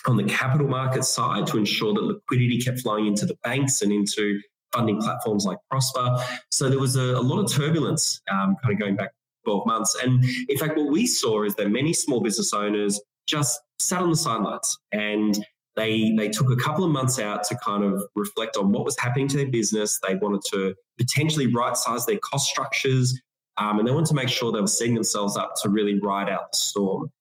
on 0.07 0.17
the 0.17 0.23
capital 0.23 0.67
market 0.67 1.03
side 1.03 1.47
to 1.47 1.57
ensure 1.57 1.93
that 1.93 2.01
liquidity 2.01 2.59
kept 2.59 2.79
flowing 2.79 3.07
into 3.07 3.25
the 3.25 3.37
banks 3.43 3.81
and 3.81 3.91
into 3.91 4.39
funding 4.73 5.01
platforms 5.01 5.45
like 5.45 5.57
Prospa. 5.71 6.23
So 6.51 6.69
there 6.69 6.79
was 6.79 6.95
a, 6.95 7.15
a 7.15 7.21
lot 7.21 7.39
of 7.39 7.51
turbulence 7.51 8.21
um, 8.31 8.55
kind 8.61 8.73
of 8.73 8.79
going 8.79 8.95
back 8.95 9.11
12 9.45 9.65
months. 9.65 9.95
And 10.03 10.23
in 10.47 10.57
fact, 10.57 10.77
what 10.77 10.91
we 10.91 11.07
saw 11.07 11.43
is 11.43 11.55
that 11.55 11.69
many 11.69 11.93
small 11.93 12.21
business 12.21 12.53
owners 12.53 12.99
just 13.27 13.59
sat 13.79 14.01
on 14.01 14.09
the 14.09 14.17
sidelines 14.17 14.77
and 14.91 15.43
they 15.75 16.13
they 16.17 16.29
took 16.29 16.51
a 16.51 16.55
couple 16.55 16.83
of 16.83 16.91
months 16.91 17.19
out 17.19 17.43
to 17.45 17.57
kind 17.63 17.83
of 17.83 18.03
reflect 18.15 18.57
on 18.57 18.71
what 18.71 18.85
was 18.85 18.97
happening 18.99 19.27
to 19.29 19.37
their 19.37 19.49
business. 19.49 19.99
They 20.05 20.15
wanted 20.15 20.41
to 20.51 20.75
potentially 20.97 21.47
right 21.47 21.77
size 21.77 22.05
their 22.05 22.19
cost 22.19 22.49
structures, 22.49 23.19
um, 23.57 23.79
and 23.79 23.87
they 23.87 23.91
wanted 23.91 24.07
to 24.07 24.15
make 24.15 24.29
sure 24.29 24.51
they 24.51 24.61
were 24.61 24.67
setting 24.67 24.95
themselves 24.95 25.37
up 25.37 25.53
to 25.61 25.69
really 25.69 25.99
ride 25.99 26.29
out 26.29 26.51
the 26.51 26.57
storm. 26.57 27.11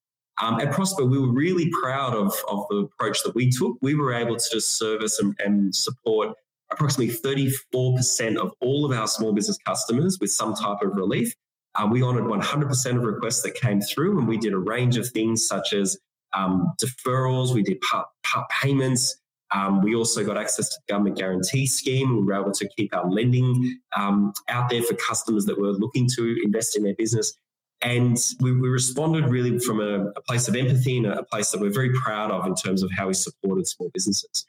Um, 0.41 0.61
at 0.61 0.73
Prospa, 0.73 1.09
we 1.09 1.19
were 1.19 1.33
really 1.33 1.71
proud 1.83 2.15
of, 2.15 2.33
of 2.49 2.65
the 2.71 2.77
approach 2.77 3.23
that 3.25 3.35
we 3.35 3.51
took. 3.51 3.77
We 3.83 3.97
were 3.97 4.13
able 4.13 4.37
to 4.37 4.61
service 4.61 5.19
and, 5.19 5.35
and 5.45 5.75
support 5.75 6.37
approximately 6.71 7.13
34% 7.13 8.37
of 8.37 8.53
all 8.61 8.85
of 8.85 8.97
our 8.97 9.09
small 9.09 9.33
business 9.33 9.59
customers 9.67 10.19
with 10.21 10.31
some 10.31 10.55
type 10.55 10.79
of 10.83 10.95
relief. 10.95 11.35
Uh, 11.75 11.89
we 11.91 12.03
honored 12.03 12.25
100% 12.25 12.97
of 12.97 13.03
requests 13.03 13.43
that 13.43 13.55
came 13.55 13.81
through, 13.81 14.19
and 14.19 14.29
we 14.29 14.37
did 14.37 14.53
a 14.53 14.59
range 14.59 14.97
of 14.97 15.09
things 15.09 15.47
such 15.47 15.73
as 15.73 15.97
um, 16.33 16.73
deferrals, 16.83 17.55
we 17.55 17.63
did 17.63 17.81
part, 17.81 18.07
part 18.25 18.49
payments. 18.51 19.17
Um, 19.51 19.83
we 19.83 19.95
also 19.95 20.25
got 20.25 20.37
access 20.37 20.69
to 20.69 20.77
the 20.87 20.93
government 20.93 21.17
guarantee 21.17 21.67
scheme. 21.67 22.17
We 22.17 22.23
were 22.25 22.35
able 22.35 22.53
to 22.53 22.69
keep 22.77 22.95
our 22.95 23.09
lending 23.09 23.79
um, 23.97 24.33
out 24.49 24.69
there 24.69 24.83
for 24.83 24.95
customers 24.95 25.47
that 25.47 25.59
were 25.59 25.73
looking 25.73 26.09
to 26.17 26.37
invest 26.45 26.77
in 26.77 26.83
their 26.83 26.95
business. 26.95 27.33
And 27.81 28.19
we, 28.41 28.53
we 28.53 28.69
responded 28.69 29.27
really 29.31 29.59
from 29.61 29.81
a, 29.81 30.11
a, 30.17 30.21
place 30.23 30.49
of 30.49 30.57
empathy 30.57 30.99
and 30.99 31.07
a 31.07 31.23
place 31.23 31.53
that 31.53 31.61
we're 31.61 31.73
very 31.73 31.93
proud 31.93 32.33
of 32.33 32.45
in 32.45 32.57
terms 32.57 32.83
of 32.83 32.91
how 32.91 33.07
we 33.07 33.15
supported 33.15 33.69
small 33.69 33.89
businesses. 33.95 34.47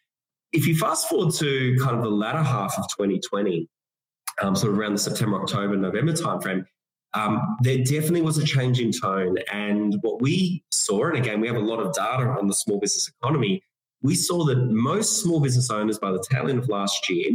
If 0.51 0.65
you 0.65 0.75
fast 0.75 1.07
forward 1.07 1.33
to 1.35 1.77
kind 1.79 1.95
of 1.95 2.01
the 2.01 2.09
latter 2.09 2.41
half 2.41 2.75
of 2.79 2.87
2020, 2.87 3.69
um, 4.41 4.55
sort 4.55 4.73
of 4.73 4.79
around 4.79 4.93
the 4.93 4.99
September, 4.99 5.39
October, 5.39 5.77
November 5.77 6.13
timeframe, 6.13 6.65
um, 7.13 7.57
there 7.61 7.79
definitely 7.79 8.21
was 8.21 8.37
a 8.37 8.45
change 8.45 8.79
in 8.79 8.91
tone. 8.91 9.37
And 9.51 9.97
what 10.01 10.21
we 10.21 10.63
saw, 10.71 11.07
and 11.07 11.17
again, 11.17 11.41
we 11.41 11.47
have 11.47 11.55
a 11.55 11.61
lot 11.61 11.79
of 11.79 11.93
data 11.93 12.29
on 12.29 12.47
the 12.47 12.53
small 12.53 12.79
business 12.79 13.09
economy, 13.21 13.63
we 14.01 14.15
saw 14.15 14.45
that 14.45 14.57
most 14.57 15.21
small 15.21 15.39
business 15.39 15.69
owners 15.69 15.99
by 15.99 16.11
the 16.11 16.23
tail 16.29 16.47
end 16.47 16.59
of 16.59 16.69
last 16.69 17.09
year 17.09 17.31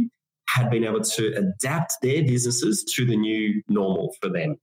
had 0.47 0.69
been 0.69 0.83
able 0.83 1.01
to 1.01 1.33
adapt 1.35 1.95
their 2.01 2.23
businesses 2.23 2.83
to 2.83 3.05
the 3.05 3.15
new 3.15 3.61
normal 3.67 4.15
for 4.21 4.29
them. 4.29 4.55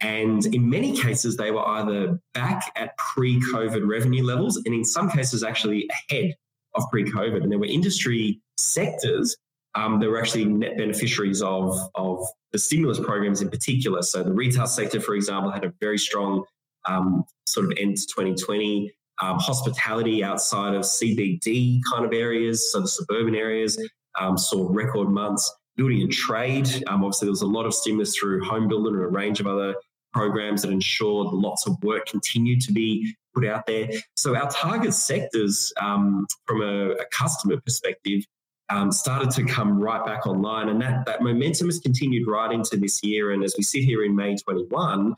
And 0.00 0.44
in 0.54 0.68
many 0.68 0.94
cases, 0.96 1.36
they 1.36 1.50
were 1.50 1.66
either 1.66 2.20
back 2.34 2.70
at 2.76 2.96
pre 2.98 3.40
COVID 3.40 3.86
revenue 3.86 4.24
levels, 4.24 4.56
and 4.56 4.74
in 4.74 4.84
some 4.84 5.08
cases, 5.08 5.42
actually 5.42 5.88
ahead 6.10 6.34
of 6.74 6.84
pre 6.90 7.04
COVID. 7.04 7.42
And 7.42 7.50
there 7.50 7.58
were 7.58 7.66
industry 7.66 8.40
sectors 8.58 9.36
um, 9.76 10.00
that 10.00 10.08
were 10.08 10.18
actually 10.18 10.46
net 10.46 10.76
beneficiaries 10.76 11.42
of, 11.42 11.78
of 11.94 12.26
the 12.52 12.58
stimulus 12.58 12.98
programs 12.98 13.42
in 13.42 13.50
particular. 13.50 14.02
So 14.02 14.22
the 14.22 14.32
retail 14.32 14.66
sector, 14.66 15.00
for 15.00 15.14
example, 15.14 15.50
had 15.50 15.64
a 15.64 15.72
very 15.80 15.98
strong 15.98 16.44
um, 16.86 17.24
sort 17.46 17.66
of 17.66 17.72
end 17.78 17.98
to 17.98 18.06
2020. 18.06 18.92
Um, 19.22 19.38
hospitality 19.38 20.22
outside 20.22 20.74
of 20.74 20.82
CBD 20.82 21.80
kind 21.90 22.04
of 22.04 22.12
areas, 22.12 22.70
so 22.70 22.80
the 22.80 22.88
suburban 22.88 23.34
areas, 23.34 23.82
um, 24.18 24.36
saw 24.36 24.68
record 24.70 25.08
months. 25.08 25.50
Building 25.76 26.02
and 26.02 26.12
trade, 26.12 26.68
um, 26.86 27.04
obviously, 27.04 27.26
there 27.26 27.32
was 27.32 27.42
a 27.42 27.46
lot 27.46 27.66
of 27.66 27.74
stimulus 27.74 28.16
through 28.16 28.44
home 28.44 28.66
building 28.66 28.94
and 28.94 29.02
a 29.02 29.08
range 29.08 29.40
of 29.40 29.46
other 29.46 29.74
programs 30.12 30.62
that 30.62 30.70
ensured 30.70 31.28
lots 31.28 31.66
of 31.66 31.82
work 31.82 32.06
continued 32.06 32.62
to 32.62 32.72
be 32.72 33.14
put 33.34 33.46
out 33.46 33.66
there. 33.66 33.88
So, 34.16 34.34
our 34.34 34.50
target 34.50 34.94
sectors, 34.94 35.72
um, 35.82 36.26
from 36.46 36.62
a, 36.62 36.92
a 36.92 37.04
customer 37.10 37.60
perspective, 37.60 38.22
um, 38.68 38.90
started 38.90 39.30
to 39.32 39.44
come 39.44 39.78
right 39.78 40.04
back 40.04 40.26
online. 40.26 40.68
And 40.68 40.80
that, 40.80 41.06
that 41.06 41.22
momentum 41.22 41.68
has 41.68 41.78
continued 41.78 42.26
right 42.26 42.52
into 42.52 42.76
this 42.76 43.02
year. 43.02 43.32
And 43.32 43.44
as 43.44 43.54
we 43.56 43.62
sit 43.62 43.84
here 43.84 44.04
in 44.04 44.14
May 44.14 44.36
21, 44.36 45.14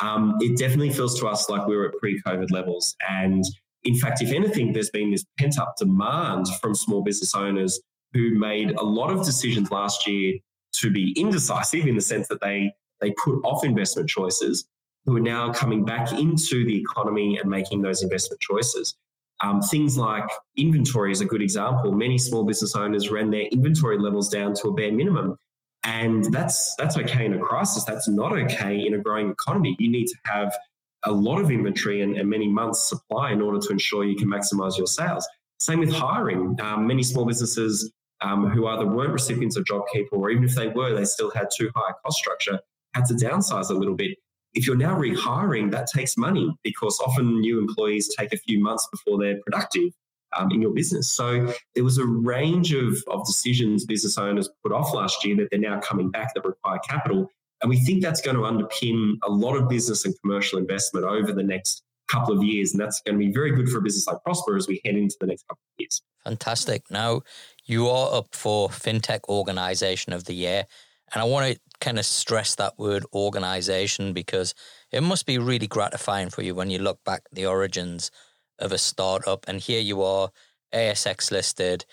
um, 0.00 0.36
it 0.40 0.58
definitely 0.58 0.92
feels 0.92 1.18
to 1.20 1.26
us 1.26 1.48
like 1.48 1.66
we 1.66 1.76
are 1.76 1.86
at 1.86 1.96
pre 1.98 2.20
COVID 2.22 2.50
levels. 2.50 2.94
And 3.08 3.44
in 3.84 3.96
fact, 3.96 4.22
if 4.22 4.32
anything, 4.32 4.72
there's 4.72 4.90
been 4.90 5.10
this 5.10 5.24
pent 5.38 5.58
up 5.58 5.76
demand 5.76 6.46
from 6.60 6.74
small 6.74 7.02
business 7.02 7.34
owners 7.34 7.80
who 8.12 8.38
made 8.38 8.72
a 8.72 8.82
lot 8.82 9.10
of 9.10 9.24
decisions 9.24 9.70
last 9.70 10.06
year 10.06 10.34
to 10.74 10.90
be 10.90 11.12
indecisive 11.12 11.86
in 11.86 11.94
the 11.94 12.00
sense 12.00 12.28
that 12.28 12.40
they, 12.40 12.72
they 13.00 13.12
put 13.12 13.40
off 13.44 13.64
investment 13.64 14.08
choices, 14.08 14.66
who 15.04 15.16
are 15.16 15.20
now 15.20 15.52
coming 15.52 15.84
back 15.84 16.12
into 16.12 16.64
the 16.64 16.80
economy 16.80 17.38
and 17.38 17.48
making 17.48 17.80
those 17.82 18.02
investment 18.02 18.40
choices. 18.40 18.94
Um, 19.40 19.60
things 19.60 19.98
like 19.98 20.28
inventory 20.56 21.12
is 21.12 21.20
a 21.20 21.26
good 21.26 21.42
example. 21.42 21.92
Many 21.92 22.18
small 22.18 22.44
business 22.44 22.74
owners 22.74 23.10
ran 23.10 23.30
their 23.30 23.46
inventory 23.52 23.98
levels 23.98 24.28
down 24.28 24.54
to 24.54 24.68
a 24.68 24.74
bare 24.74 24.92
minimum. 24.92 25.36
And 25.84 26.24
that's 26.32 26.74
that's 26.76 26.96
okay 26.96 27.26
in 27.26 27.34
a 27.34 27.38
crisis. 27.38 27.84
That's 27.84 28.08
not 28.08 28.32
okay 28.32 28.84
in 28.84 28.94
a 28.94 28.98
growing 28.98 29.30
economy. 29.30 29.76
You 29.78 29.90
need 29.90 30.06
to 30.06 30.16
have 30.24 30.56
a 31.04 31.12
lot 31.12 31.40
of 31.40 31.50
inventory 31.50 32.02
and, 32.02 32.16
and 32.16 32.28
many 32.28 32.48
months 32.48 32.88
supply 32.88 33.30
in 33.30 33.40
order 33.40 33.60
to 33.60 33.68
ensure 33.68 34.04
you 34.04 34.16
can 34.16 34.28
maximize 34.28 34.76
your 34.76 34.86
sales. 34.86 35.26
Same 35.60 35.78
with 35.78 35.92
hiring. 35.92 36.58
Um, 36.60 36.86
many 36.86 37.02
small 37.02 37.24
businesses 37.24 37.92
um, 38.20 38.48
who 38.50 38.66
either 38.66 38.86
weren't 38.86 39.12
recipients 39.12 39.56
of 39.56 39.64
JobKeeper 39.64 40.12
or 40.12 40.30
even 40.30 40.44
if 40.44 40.54
they 40.54 40.68
were, 40.68 40.94
they 40.94 41.04
still 41.04 41.30
had 41.30 41.48
too 41.56 41.70
high 41.76 41.90
a 41.90 41.94
cost 42.04 42.18
structure, 42.18 42.58
had 42.94 43.04
to 43.06 43.14
downsize 43.14 43.70
a 43.70 43.74
little 43.74 43.94
bit 43.94 44.18
if 44.56 44.66
you're 44.66 44.74
now 44.74 44.98
rehiring, 44.98 45.70
that 45.70 45.86
takes 45.94 46.16
money 46.16 46.52
because 46.64 46.98
often 46.98 47.40
new 47.40 47.58
employees 47.58 48.12
take 48.18 48.32
a 48.32 48.38
few 48.38 48.58
months 48.58 48.88
before 48.90 49.18
they're 49.18 49.38
productive 49.42 49.92
um, 50.36 50.48
in 50.50 50.62
your 50.62 50.72
business. 50.72 51.10
So 51.10 51.52
there 51.74 51.84
was 51.84 51.98
a 51.98 52.06
range 52.06 52.72
of, 52.72 52.96
of 53.08 53.26
decisions 53.26 53.84
business 53.84 54.16
owners 54.16 54.48
put 54.62 54.72
off 54.72 54.94
last 54.94 55.24
year 55.24 55.36
that 55.36 55.48
they're 55.50 55.60
now 55.60 55.78
coming 55.80 56.10
back 56.10 56.32
that 56.34 56.44
require 56.44 56.78
capital. 56.88 57.28
And 57.62 57.70
we 57.70 57.76
think 57.76 58.02
that's 58.02 58.22
going 58.22 58.36
to 58.36 58.42
underpin 58.42 59.18
a 59.22 59.30
lot 59.30 59.56
of 59.56 59.68
business 59.68 60.04
and 60.06 60.14
commercial 60.22 60.58
investment 60.58 61.04
over 61.04 61.32
the 61.32 61.42
next 61.42 61.82
couple 62.08 62.36
of 62.36 62.42
years. 62.42 62.72
And 62.72 62.80
that's 62.80 63.00
going 63.02 63.18
to 63.18 63.24
be 63.24 63.32
very 63.32 63.52
good 63.52 63.68
for 63.68 63.78
a 63.78 63.82
business 63.82 64.06
like 64.06 64.18
Prospa 64.26 64.56
as 64.56 64.66
we 64.66 64.80
head 64.84 64.96
into 64.96 65.16
the 65.20 65.26
next 65.26 65.46
couple 65.48 65.60
of 65.62 65.80
years. 65.80 66.02
Fantastic. 66.24 66.90
Now, 66.90 67.22
you 67.66 67.88
are 67.88 68.14
up 68.14 68.34
for 68.34 68.68
FinTech 68.70 69.20
Organization 69.28 70.12
of 70.14 70.24
the 70.24 70.34
Year. 70.34 70.64
And 71.12 71.22
I 71.22 71.24
want 71.24 71.52
to 71.52 71.60
kind 71.80 71.98
of 71.98 72.04
stress 72.04 72.54
that 72.54 72.78
word 72.78 73.04
organization 73.12 74.12
because 74.12 74.54
it 74.90 75.02
must 75.02 75.26
be 75.26 75.38
really 75.38 75.66
gratifying 75.66 76.30
for 76.30 76.42
you 76.42 76.54
when 76.54 76.70
you 76.70 76.78
look 76.78 77.02
back 77.04 77.22
at 77.26 77.34
the 77.34 77.46
origins 77.46 78.10
of 78.58 78.72
a 78.72 78.78
startup 78.78 79.44
and 79.48 79.60
here 79.60 79.80
you 79.80 80.02
are, 80.02 80.30
ASX 80.74 81.30
listed, 81.30 81.84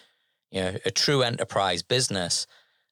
you 0.52 0.62
know, 0.62 0.78
a 0.86 0.92
true 0.92 1.22
enterprise 1.22 1.84
business. 1.84 2.48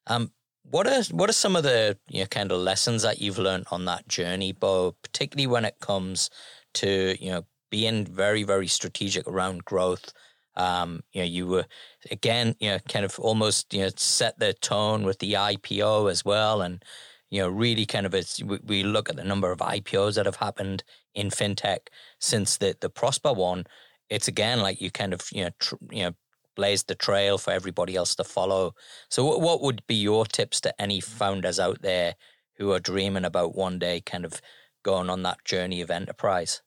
Um, 0.06 0.32
what 0.64 0.86
are 0.86 1.02
what 1.14 1.28
are 1.28 1.34
some 1.34 1.56
of 1.56 1.64
the 1.64 1.98
you 2.08 2.20
know 2.20 2.26
kind 2.26 2.52
of 2.52 2.58
lessons 2.58 3.02
that 3.02 3.20
you've 3.20 3.38
learned 3.38 3.66
on 3.70 3.84
that 3.86 4.06
journey, 4.08 4.52
Beau, 4.52 4.94
particularly 5.02 5.46
when 5.46 5.64
it 5.64 5.80
comes 5.80 6.30
to 6.74 7.16
you 7.20 7.30
know 7.30 7.44
being 7.70 8.04
very 8.04 8.42
very 8.42 8.68
strategic 8.68 9.26
around 9.26 9.64
growth 9.64 10.12
um, 10.56 11.02
you 11.12 11.22
know, 11.22 11.26
you 11.26 11.46
were 11.46 11.66
again, 12.10 12.54
you 12.60 12.70
know, 12.70 12.78
kind 12.88 13.04
of 13.04 13.18
almost, 13.18 13.72
you 13.72 13.80
know, 13.82 13.90
set 13.96 14.38
the 14.38 14.52
tone 14.54 15.04
with 15.04 15.18
the 15.18 15.34
IPO 15.34 16.10
as 16.10 16.24
well, 16.24 16.62
and 16.62 16.84
you 17.30 17.40
know, 17.40 17.48
really 17.48 17.86
kind 17.86 18.06
of 18.06 18.14
it's 18.14 18.42
we 18.42 18.82
look 18.82 19.08
at 19.08 19.16
the 19.16 19.24
number 19.24 19.50
of 19.50 19.58
IPOs 19.58 20.16
that 20.16 20.26
have 20.26 20.36
happened 20.36 20.84
in 21.14 21.30
fintech 21.30 21.88
since 22.18 22.58
the 22.58 22.76
the 22.80 22.90
Prospa 22.90 23.34
one. 23.34 23.64
It's 24.10 24.28
again 24.28 24.60
like 24.60 24.80
you 24.80 24.90
kind 24.90 25.14
of 25.14 25.28
you 25.32 25.44
know 25.44 25.50
tr- 25.58 25.76
you 25.90 26.02
know 26.04 26.14
blazed 26.54 26.88
the 26.88 26.94
trail 26.94 27.38
for 27.38 27.50
everybody 27.52 27.96
else 27.96 28.14
to 28.16 28.24
follow. 28.24 28.74
So, 29.08 29.36
what 29.38 29.62
would 29.62 29.86
be 29.86 29.94
your 29.94 30.26
tips 30.26 30.60
to 30.62 30.80
any 30.80 31.00
founders 31.00 31.58
out 31.58 31.82
there 31.82 32.14
who 32.58 32.72
are 32.72 32.78
dreaming 32.78 33.24
about 33.24 33.54
one 33.54 33.78
day 33.78 34.00
kind 34.00 34.24
of 34.24 34.40
going 34.82 35.10
on 35.10 35.22
that 35.22 35.44
journey 35.44 35.80
of 35.80 35.90
enterprise? 35.90 36.62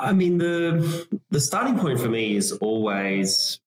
I 0.00 0.12
mean, 0.12 0.38
the 0.38 1.06
the 1.30 1.40
starting 1.40 1.78
point 1.78 2.00
for 2.00 2.08
me 2.08 2.36
is 2.36 2.52
always 2.52 3.60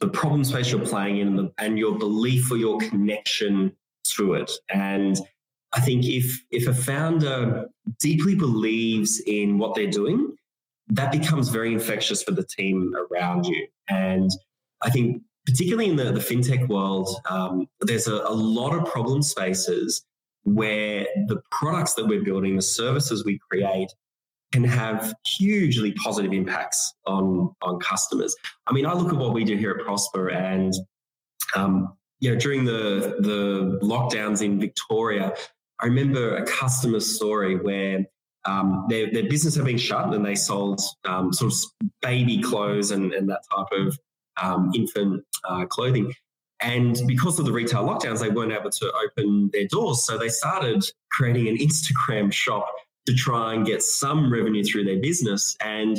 the 0.00 0.08
problem 0.08 0.44
space 0.44 0.70
you're 0.70 0.84
playing 0.84 1.18
in 1.18 1.28
and, 1.28 1.38
the, 1.38 1.52
and 1.58 1.78
your 1.78 1.98
belief 1.98 2.50
or 2.50 2.56
your 2.56 2.78
connection 2.78 3.72
through 4.06 4.34
it. 4.34 4.50
And 4.72 5.18
I 5.72 5.80
think 5.80 6.06
if 6.06 6.42
if 6.50 6.66
a 6.66 6.74
founder 6.74 7.68
deeply 7.98 8.34
believes 8.34 9.20
in 9.26 9.58
what 9.58 9.74
they're 9.74 9.90
doing, 9.90 10.36
that 10.88 11.12
becomes 11.12 11.48
very 11.48 11.72
infectious 11.72 12.22
for 12.22 12.32
the 12.32 12.44
team 12.44 12.94
around 13.10 13.46
you. 13.46 13.66
And 13.88 14.30
I 14.82 14.90
think 14.90 15.22
particularly 15.46 15.90
in 15.90 15.96
the, 15.96 16.12
the 16.12 16.20
fintech 16.20 16.68
world, 16.68 17.08
um, 17.28 17.68
there's 17.80 18.08
a, 18.08 18.14
a 18.14 18.34
lot 18.34 18.74
of 18.74 18.90
problem 18.90 19.22
spaces 19.22 20.04
where 20.44 21.06
the 21.26 21.42
products 21.50 21.94
that 21.94 22.06
we're 22.06 22.22
building, 22.22 22.56
the 22.56 22.62
services 22.62 23.24
we 23.24 23.38
create, 23.50 23.92
can 24.52 24.64
have 24.64 25.14
hugely 25.24 25.92
positive 25.92 26.32
impacts 26.32 26.94
on 27.06 27.54
on 27.62 27.78
customers. 27.80 28.34
I 28.66 28.72
mean, 28.72 28.86
I 28.86 28.92
look 28.94 29.12
at 29.12 29.18
what 29.18 29.32
we 29.32 29.44
do 29.44 29.56
here 29.56 29.70
at 29.70 29.86
Prospa, 29.86 30.32
and 30.34 30.74
um, 31.54 31.96
you 32.20 32.30
know, 32.30 32.38
during 32.38 32.64
the 32.64 33.16
the 33.20 33.78
lockdowns 33.82 34.42
in 34.42 34.60
Victoria, 34.60 35.34
I 35.80 35.86
remember 35.86 36.36
a 36.36 36.44
customer 36.46 37.00
story 37.00 37.56
where 37.56 38.04
um, 38.44 38.86
their, 38.88 39.10
their 39.12 39.28
business 39.28 39.54
had 39.54 39.64
been 39.64 39.78
shut 39.78 40.12
and 40.14 40.24
they 40.24 40.34
sold 40.34 40.80
um, 41.04 41.32
sort 41.32 41.52
of 41.52 41.58
baby 42.00 42.40
clothes 42.40 42.90
and, 42.90 43.12
and 43.12 43.28
that 43.28 43.42
type 43.54 43.66
of 43.72 43.98
um, 44.40 44.70
infant 44.74 45.24
uh, 45.44 45.66
clothing. 45.66 46.12
And 46.62 47.00
because 47.06 47.38
of 47.38 47.46
the 47.46 47.52
retail 47.52 47.84
lockdowns, 47.84 48.20
they 48.20 48.28
weren't 48.28 48.52
able 48.52 48.70
to 48.70 48.92
open 49.06 49.50
their 49.52 49.66
doors. 49.66 50.04
So 50.04 50.18
they 50.18 50.28
started 50.28 50.84
creating 51.10 51.48
an 51.48 51.56
Instagram 51.56 52.32
shop 52.32 52.70
to 53.06 53.14
try 53.14 53.54
and 53.54 53.66
get 53.66 53.82
some 53.82 54.32
revenue 54.32 54.64
through 54.64 54.84
their 54.84 55.00
business. 55.00 55.56
And 55.60 55.98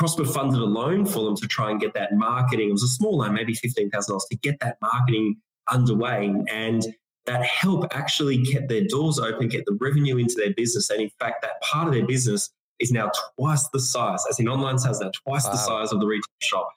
Prospa 0.00 0.26
funded 0.32 0.60
a 0.60 0.64
loan 0.64 1.06
for 1.06 1.24
them 1.24 1.36
to 1.36 1.46
try 1.46 1.70
and 1.70 1.80
get 1.80 1.94
that 1.94 2.14
marketing. 2.14 2.70
It 2.70 2.72
was 2.72 2.82
a 2.82 2.88
small 2.88 3.18
loan, 3.18 3.34
maybe 3.34 3.54
$15,000 3.54 4.20
to 4.30 4.36
get 4.38 4.58
that 4.60 4.78
marketing 4.80 5.36
underway. 5.70 6.34
And 6.50 6.86
that 7.26 7.44
help 7.44 7.86
actually 7.94 8.44
kept 8.44 8.68
their 8.68 8.84
doors 8.84 9.18
open, 9.18 9.48
get 9.48 9.64
the 9.66 9.78
revenue 9.80 10.16
into 10.16 10.34
their 10.36 10.52
business. 10.54 10.90
And 10.90 11.00
in 11.00 11.10
fact, 11.20 11.42
that 11.42 11.60
part 11.62 11.86
of 11.86 11.94
their 11.94 12.06
business 12.06 12.50
is 12.80 12.90
now 12.90 13.10
twice 13.38 13.68
the 13.68 13.78
size, 13.80 14.24
as 14.28 14.40
in 14.40 14.48
online 14.48 14.78
sales 14.78 15.00
now 15.00 15.10
twice 15.24 15.44
wow. 15.44 15.52
the 15.52 15.58
size 15.58 15.92
of 15.92 16.00
the 16.00 16.06
retail 16.06 16.24
shop. 16.40 16.68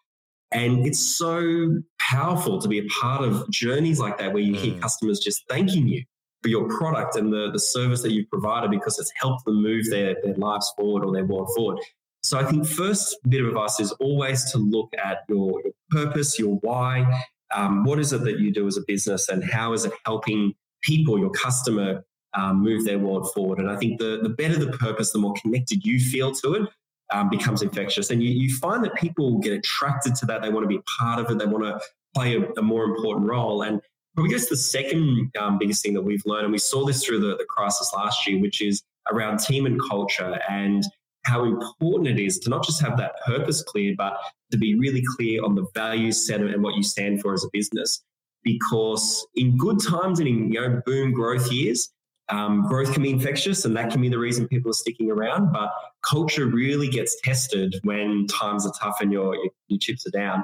And 0.52 0.86
it's 0.86 1.18
so 1.18 1.80
powerful 2.00 2.62
to 2.62 2.68
be 2.68 2.80
a 2.80 2.86
part 3.02 3.24
of 3.24 3.50
journeys 3.50 4.00
like 4.00 4.20
that 4.20 4.32
where 4.32 4.44
you 4.44 4.54
mm. 4.54 4.58
hear 4.58 4.80
customers 4.80 5.20
just 5.20 5.44
thanking 5.50 5.88
you 5.88 6.04
for 6.46 6.50
your 6.50 6.68
product 6.78 7.16
and 7.16 7.34
the, 7.34 7.50
the 7.52 7.60
service 7.60 8.04
that 8.04 8.12
you've 8.12 8.30
provided 8.30 8.70
because 8.70 9.00
it's 9.00 9.12
helped 9.20 9.46
them 9.46 9.64
move 9.64 9.90
their, 9.90 10.16
their 10.24 10.36
lives 10.36 10.72
forward 10.78 11.04
or 11.04 11.12
their 11.12 11.26
world 11.26 11.50
forward. 11.56 11.80
So 12.22 12.38
I 12.38 12.46
think 12.46 12.68
first 12.68 13.18
bit 13.28 13.42
of 13.42 13.48
advice 13.48 13.80
is 13.80 13.92
always 13.94 14.52
to 14.52 14.60
look 14.60 14.92
at 15.04 15.24
your, 15.28 15.60
your 15.64 15.74
purpose, 15.90 16.38
your 16.38 16.58
why. 16.58 17.24
Um, 17.52 17.84
what 17.84 17.98
is 17.98 18.14
it 18.14 18.24
that 18.26 18.38
you 18.38 18.54
do 18.54 18.68
as 18.68 18.78
a 18.78 18.82
business 18.86 19.28
and 19.28 19.44
how 19.44 19.74
is 19.74 19.86
it 19.86 19.94
helping 20.06 20.54
people, 20.84 21.18
your 21.18 21.32
customer, 21.32 22.06
um, 22.36 22.62
move 22.62 22.86
their 22.86 23.00
world 23.00 23.34
forward? 23.34 23.58
And 23.58 23.72
I 23.72 23.76
think 23.78 24.00
the, 24.00 24.20
the 24.22 24.30
better 24.30 24.60
the 24.60 24.78
purpose, 24.78 25.14
the 25.14 25.20
more 25.20 25.34
connected 25.42 25.84
you 25.84 26.00
feel 26.00 26.32
to 26.32 26.54
it, 26.54 26.70
um, 27.12 27.28
becomes 27.28 27.64
infectious. 27.64 28.12
And 28.12 28.22
you, 28.22 28.30
you 28.30 28.56
find 28.56 28.84
that 28.84 28.94
people 28.94 29.40
get 29.40 29.54
attracted 29.54 30.14
to 30.16 30.28
that. 30.28 30.44
They 30.44 30.50
want 30.50 30.64
to 30.64 30.68
be 30.68 30.84
part 31.00 31.20
of 31.20 31.32
it. 31.32 31.40
They 31.40 31.48
want 31.48 31.64
to 31.64 31.80
play 32.14 32.36
a, 32.36 32.44
a 32.60 32.62
more 32.62 32.84
important 32.84 33.28
role. 33.28 33.64
And 33.64 33.82
Probably 34.16 34.32
guess 34.32 34.48
the 34.48 34.56
second 34.58 35.32
um, 35.40 35.58
biggest 35.58 35.84
thing 35.84 35.94
that 35.94 36.02
we've 36.02 36.26
learned, 36.26 36.46
and 36.46 36.52
we 36.52 36.58
saw 36.58 36.86
this 36.86 37.04
through 37.04 37.20
the, 37.20 37.36
the 37.36 37.46
crisis 37.48 37.92
last 37.94 38.26
year, 38.26 38.40
which 38.40 38.62
is 38.62 38.82
around 39.12 39.40
team 39.40 39.66
and 39.66 39.80
culture 39.90 40.40
and 40.50 40.84
how 41.26 41.44
important 41.44 42.08
it 42.08 42.24
is 42.24 42.40
to 42.40 42.50
not 42.50 42.64
just 42.64 42.82
have 42.82 42.98
that 42.98 43.14
purpose 43.26 43.64
clear, 43.64 43.94
but 43.98 44.18
to 44.52 44.58
be 44.58 44.76
really 44.76 45.04
clear 45.16 45.44
on 45.44 45.56
the 45.56 45.66
values 45.74 46.26
set 46.26 46.40
and 46.40 46.64
what 46.64 46.76
you 46.76 46.84
stand 46.84 47.22
for 47.22 47.34
as 47.34 47.44
a 47.44 47.50
business. 47.52 48.04
Because 48.44 49.26
in 49.36 49.58
good 49.58 49.80
times 49.84 50.20
and 50.20 50.28
in 50.28 50.54
you 50.54 50.62
know 50.62 50.82
boom 50.86 51.12
growth 51.12 51.52
years, 51.52 51.90
um, 52.30 52.68
growth 52.68 52.94
can 52.94 53.04
be 53.04 53.10
infectious, 53.10 53.66
and 53.66 53.76
that 53.76 53.92
can 53.92 54.02
be 54.02 54.10
the 54.10 54.18
reason 54.18 54.48
people 54.48 54.70
are 54.70 54.74
sticking 54.74 55.12
around. 55.12 55.52
But 55.52 55.72
culture 56.04 56.46
really 56.46 56.88
gets 56.88 57.20
tested 57.22 57.76
when 57.84 58.28
times 58.28 58.66
are 58.66 58.74
tough 58.80 59.02
and 59.02 59.12
your, 59.12 59.36
your 59.68 59.80
chips 59.80 60.06
are 60.08 60.12
down. 60.12 60.44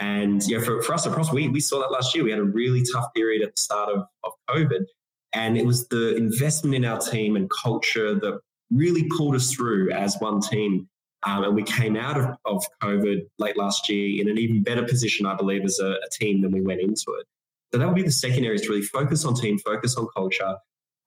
And 0.00 0.46
know, 0.58 0.64
for, 0.64 0.82
for 0.82 0.94
us 0.94 1.06
Prospa, 1.06 1.32
we, 1.32 1.48
we 1.48 1.60
saw 1.60 1.80
that 1.80 1.90
last 1.90 2.14
year. 2.14 2.24
We 2.24 2.30
had 2.30 2.38
a 2.38 2.44
really 2.44 2.84
tough 2.92 3.12
period 3.14 3.42
at 3.42 3.54
the 3.54 3.60
start 3.60 3.90
of, 3.90 4.04
of 4.24 4.32
COVID. 4.48 4.84
And 5.32 5.58
it 5.58 5.66
was 5.66 5.88
the 5.88 6.16
investment 6.16 6.74
in 6.74 6.84
our 6.84 6.98
team 6.98 7.36
and 7.36 7.50
culture 7.50 8.14
that 8.14 8.40
really 8.70 9.08
pulled 9.16 9.34
us 9.34 9.52
through 9.52 9.90
as 9.90 10.16
one 10.20 10.40
team. 10.40 10.88
Um, 11.26 11.42
and 11.42 11.54
we 11.54 11.64
came 11.64 11.96
out 11.96 12.16
of, 12.16 12.36
of 12.44 12.64
COVID 12.82 13.22
late 13.38 13.56
last 13.56 13.88
year 13.88 14.22
in 14.22 14.28
an 14.28 14.38
even 14.38 14.62
better 14.62 14.84
position, 14.84 15.26
I 15.26 15.34
believe, 15.34 15.64
as 15.64 15.80
a, 15.80 15.90
a 15.90 16.08
team 16.12 16.42
than 16.42 16.52
we 16.52 16.60
went 16.60 16.80
into 16.80 17.16
it. 17.18 17.26
So 17.72 17.78
that 17.78 17.86
would 17.86 17.96
be 17.96 18.02
the 18.02 18.10
second 18.10 18.44
area 18.44 18.54
is 18.54 18.62
to 18.62 18.68
really 18.68 18.82
focus 18.82 19.24
on 19.24 19.34
team, 19.34 19.58
focus 19.58 19.96
on 19.96 20.06
culture. 20.16 20.56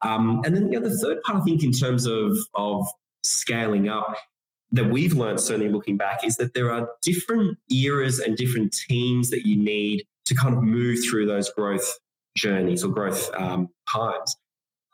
Um, 0.02 0.42
and 0.46 0.56
then 0.56 0.72
you 0.72 0.80
know, 0.80 0.88
the 0.88 0.98
third 0.98 1.22
part, 1.24 1.42
I 1.42 1.44
think, 1.44 1.64
in 1.64 1.72
terms 1.72 2.06
of, 2.06 2.38
of 2.54 2.88
scaling 3.24 3.88
up, 3.88 4.16
that 4.72 4.90
we've 4.90 5.14
learned, 5.14 5.40
certainly 5.40 5.72
looking 5.72 5.98
back, 5.98 6.26
is 6.26 6.38
that 6.38 6.54
there 6.54 6.72
are 6.72 6.90
different 7.02 7.58
eras 7.70 8.20
and 8.20 8.38
different 8.38 8.74
teams 8.88 9.30
that 9.30 9.46
you 9.46 9.58
need 9.58 10.06
to 10.26 10.36
kind 10.36 10.56
of 10.56 10.64
move 10.64 11.00
through 11.10 11.26
those 11.26 11.50
growth 11.50 12.00
journeys 12.38 12.84
or 12.84 12.90
growth 12.90 13.30
um, 13.36 13.68
times. 13.92 14.36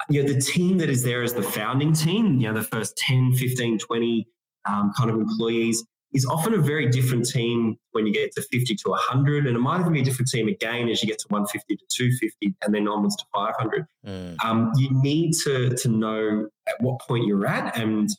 You 0.09 0.23
know, 0.23 0.33
the 0.33 0.41
team 0.41 0.77
that 0.79 0.89
is 0.89 1.03
there 1.03 1.21
as 1.21 1.33
the 1.33 1.43
founding 1.43 1.93
team, 1.93 2.39
you 2.39 2.47
know, 2.47 2.53
the 2.53 2.63
first 2.63 2.97
10, 2.97 3.33
15, 3.33 3.79
20 3.79 4.27
um, 4.65 4.91
kind 4.97 5.09
of 5.09 5.17
employees 5.17 5.83
is 6.13 6.25
often 6.25 6.53
a 6.53 6.57
very 6.57 6.87
different 6.89 7.27
team 7.27 7.77
when 7.91 8.07
you 8.07 8.13
get 8.13 8.31
to 8.33 8.41
50 8.41 8.75
to 8.75 8.89
100. 8.89 9.45
And 9.45 9.55
it 9.55 9.59
might 9.59 9.79
even 9.81 9.93
be 9.93 10.01
a 10.01 10.03
different 10.03 10.29
team 10.29 10.47
again 10.47 10.87
as 10.87 11.03
you 11.03 11.07
get 11.07 11.19
to 11.19 11.27
150 11.29 11.75
to 11.75 11.83
250 11.89 12.55
and 12.63 12.73
then 12.73 12.87
onwards 12.87 13.15
to 13.17 13.25
500. 13.33 13.85
Mm. 14.05 14.35
Um, 14.43 14.71
you 14.77 14.89
need 15.01 15.33
to, 15.43 15.75
to 15.75 15.89
know 15.89 16.47
at 16.67 16.75
what 16.79 16.99
point 17.01 17.27
you're 17.27 17.45
at 17.45 17.77
and 17.77 18.09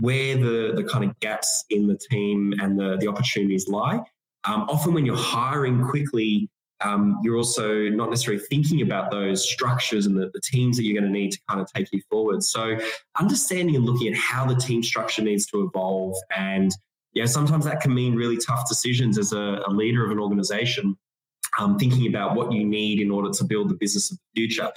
where 0.00 0.36
the, 0.36 0.72
the 0.74 0.84
kind 0.84 1.04
of 1.04 1.18
gaps 1.20 1.64
in 1.70 1.86
the 1.86 1.96
team 1.96 2.54
and 2.60 2.78
the, 2.78 2.96
the 2.98 3.08
opportunities 3.08 3.68
lie. 3.68 4.00
Um, 4.44 4.62
often, 4.68 4.94
when 4.94 5.04
you're 5.04 5.16
hiring 5.16 5.82
quickly, 5.82 6.48
um, 6.80 7.18
you're 7.22 7.36
also 7.36 7.88
not 7.88 8.08
necessarily 8.08 8.42
thinking 8.48 8.82
about 8.82 9.10
those 9.10 9.48
structures 9.48 10.06
and 10.06 10.16
the, 10.16 10.30
the 10.32 10.40
teams 10.40 10.76
that 10.76 10.84
you're 10.84 10.98
going 10.98 11.12
to 11.12 11.18
need 11.18 11.32
to 11.32 11.40
kind 11.48 11.60
of 11.60 11.70
take 11.72 11.88
you 11.92 12.00
forward. 12.08 12.42
So, 12.42 12.78
understanding 13.18 13.74
and 13.76 13.84
looking 13.84 14.08
at 14.08 14.16
how 14.16 14.46
the 14.46 14.54
team 14.54 14.82
structure 14.82 15.22
needs 15.22 15.46
to 15.46 15.64
evolve. 15.64 16.16
And 16.34 16.70
yeah, 17.14 17.26
sometimes 17.26 17.64
that 17.64 17.80
can 17.80 17.92
mean 17.92 18.14
really 18.14 18.36
tough 18.36 18.68
decisions 18.68 19.18
as 19.18 19.32
a, 19.32 19.62
a 19.66 19.70
leader 19.70 20.04
of 20.04 20.12
an 20.12 20.20
organization, 20.20 20.96
um, 21.58 21.78
thinking 21.78 22.06
about 22.06 22.36
what 22.36 22.52
you 22.52 22.64
need 22.64 23.00
in 23.00 23.10
order 23.10 23.30
to 23.30 23.44
build 23.44 23.70
the 23.70 23.74
business 23.74 24.12
of 24.12 24.18
the 24.18 24.40
future 24.40 24.70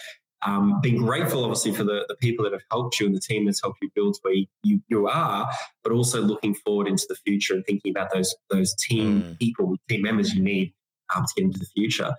um, 0.44 0.82
being 0.82 0.98
grateful, 0.98 1.44
obviously, 1.44 1.74
for 1.74 1.84
the, 1.84 2.06
the 2.08 2.16
people 2.16 2.44
that 2.44 2.54
have 2.54 2.64
helped 2.72 3.00
you 3.00 3.06
and 3.06 3.16
the 3.16 3.20
team 3.20 3.46
that's 3.46 3.62
helped 3.62 3.80
you 3.82 3.90
build 3.94 4.18
where 4.24 4.34
you, 4.64 4.82
you 4.88 5.08
are, 5.08 5.50
but 5.84 5.94
also 5.94 6.22
looking 6.22 6.54
forward 6.54 6.88
into 6.88 7.06
the 7.08 7.16
future 7.16 7.54
and 7.54 7.66
thinking 7.66 7.92
about 7.92 8.12
those 8.14 8.36
those 8.50 8.74
team 8.76 9.22
mm. 9.22 9.40
people, 9.40 9.76
team 9.88 10.02
members 10.02 10.34
you 10.34 10.42
need 10.42 10.74
um, 11.16 11.26
to 11.26 11.34
get 11.36 11.46
into 11.46 11.60
the 11.60 11.68
future. 11.76 12.16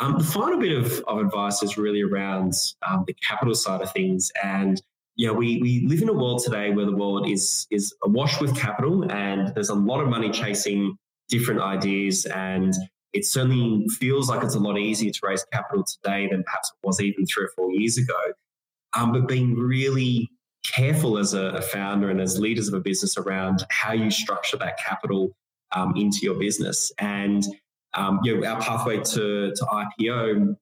Um, 0.00 0.18
the 0.18 0.24
final 0.24 0.58
bit 0.58 0.72
of, 0.72 1.00
of 1.06 1.18
advice 1.18 1.62
is 1.62 1.78
really 1.78 2.02
around 2.02 2.52
um, 2.86 3.04
the 3.06 3.14
capital 3.14 3.54
side 3.54 3.80
of 3.80 3.90
things. 3.92 4.30
And 4.42 4.80
you 5.16 5.26
know, 5.26 5.32
we 5.32 5.60
we 5.62 5.86
live 5.86 6.02
in 6.02 6.08
a 6.08 6.12
world 6.12 6.42
today 6.44 6.70
where 6.70 6.86
the 6.86 6.94
world 6.94 7.28
is 7.28 7.66
is 7.70 7.94
awash 8.04 8.40
with 8.40 8.56
capital, 8.56 9.10
and 9.10 9.54
there's 9.54 9.70
a 9.70 9.74
lot 9.74 10.00
of 10.00 10.08
money 10.08 10.30
chasing 10.30 10.96
different 11.28 11.60
ideas 11.60 12.26
and 12.26 12.74
it 13.16 13.24
certainly 13.24 13.88
feels 13.88 14.28
like 14.28 14.44
it's 14.44 14.54
a 14.54 14.58
lot 14.58 14.78
easier 14.78 15.10
to 15.10 15.20
raise 15.22 15.44
capital 15.50 15.84
today 15.84 16.28
than 16.30 16.44
perhaps 16.44 16.70
it 16.70 16.86
was 16.86 17.00
even 17.00 17.24
three 17.24 17.44
or 17.44 17.50
four 17.56 17.70
years 17.72 17.96
ago. 17.96 18.18
Um, 18.94 19.12
but 19.12 19.26
being 19.26 19.54
really 19.54 20.30
careful 20.64 21.16
as 21.16 21.32
a, 21.32 21.46
a, 21.46 21.62
founder 21.62 22.10
and 22.10 22.20
as 22.20 22.38
leaders 22.38 22.68
of 22.68 22.74
a 22.74 22.80
business 22.80 23.16
around 23.16 23.64
how 23.70 23.92
you 23.92 24.10
structure 24.10 24.56
that 24.58 24.78
capital 24.78 25.34
um, 25.72 25.94
into 25.96 26.18
your 26.22 26.34
business. 26.34 26.92
And 26.98 27.42
um, 27.94 28.20
you 28.22 28.38
know, 28.38 28.46
our 28.46 28.60
pathway 28.60 28.98
to, 28.98 29.52
to 29.54 29.64
IPO 30.00 30.54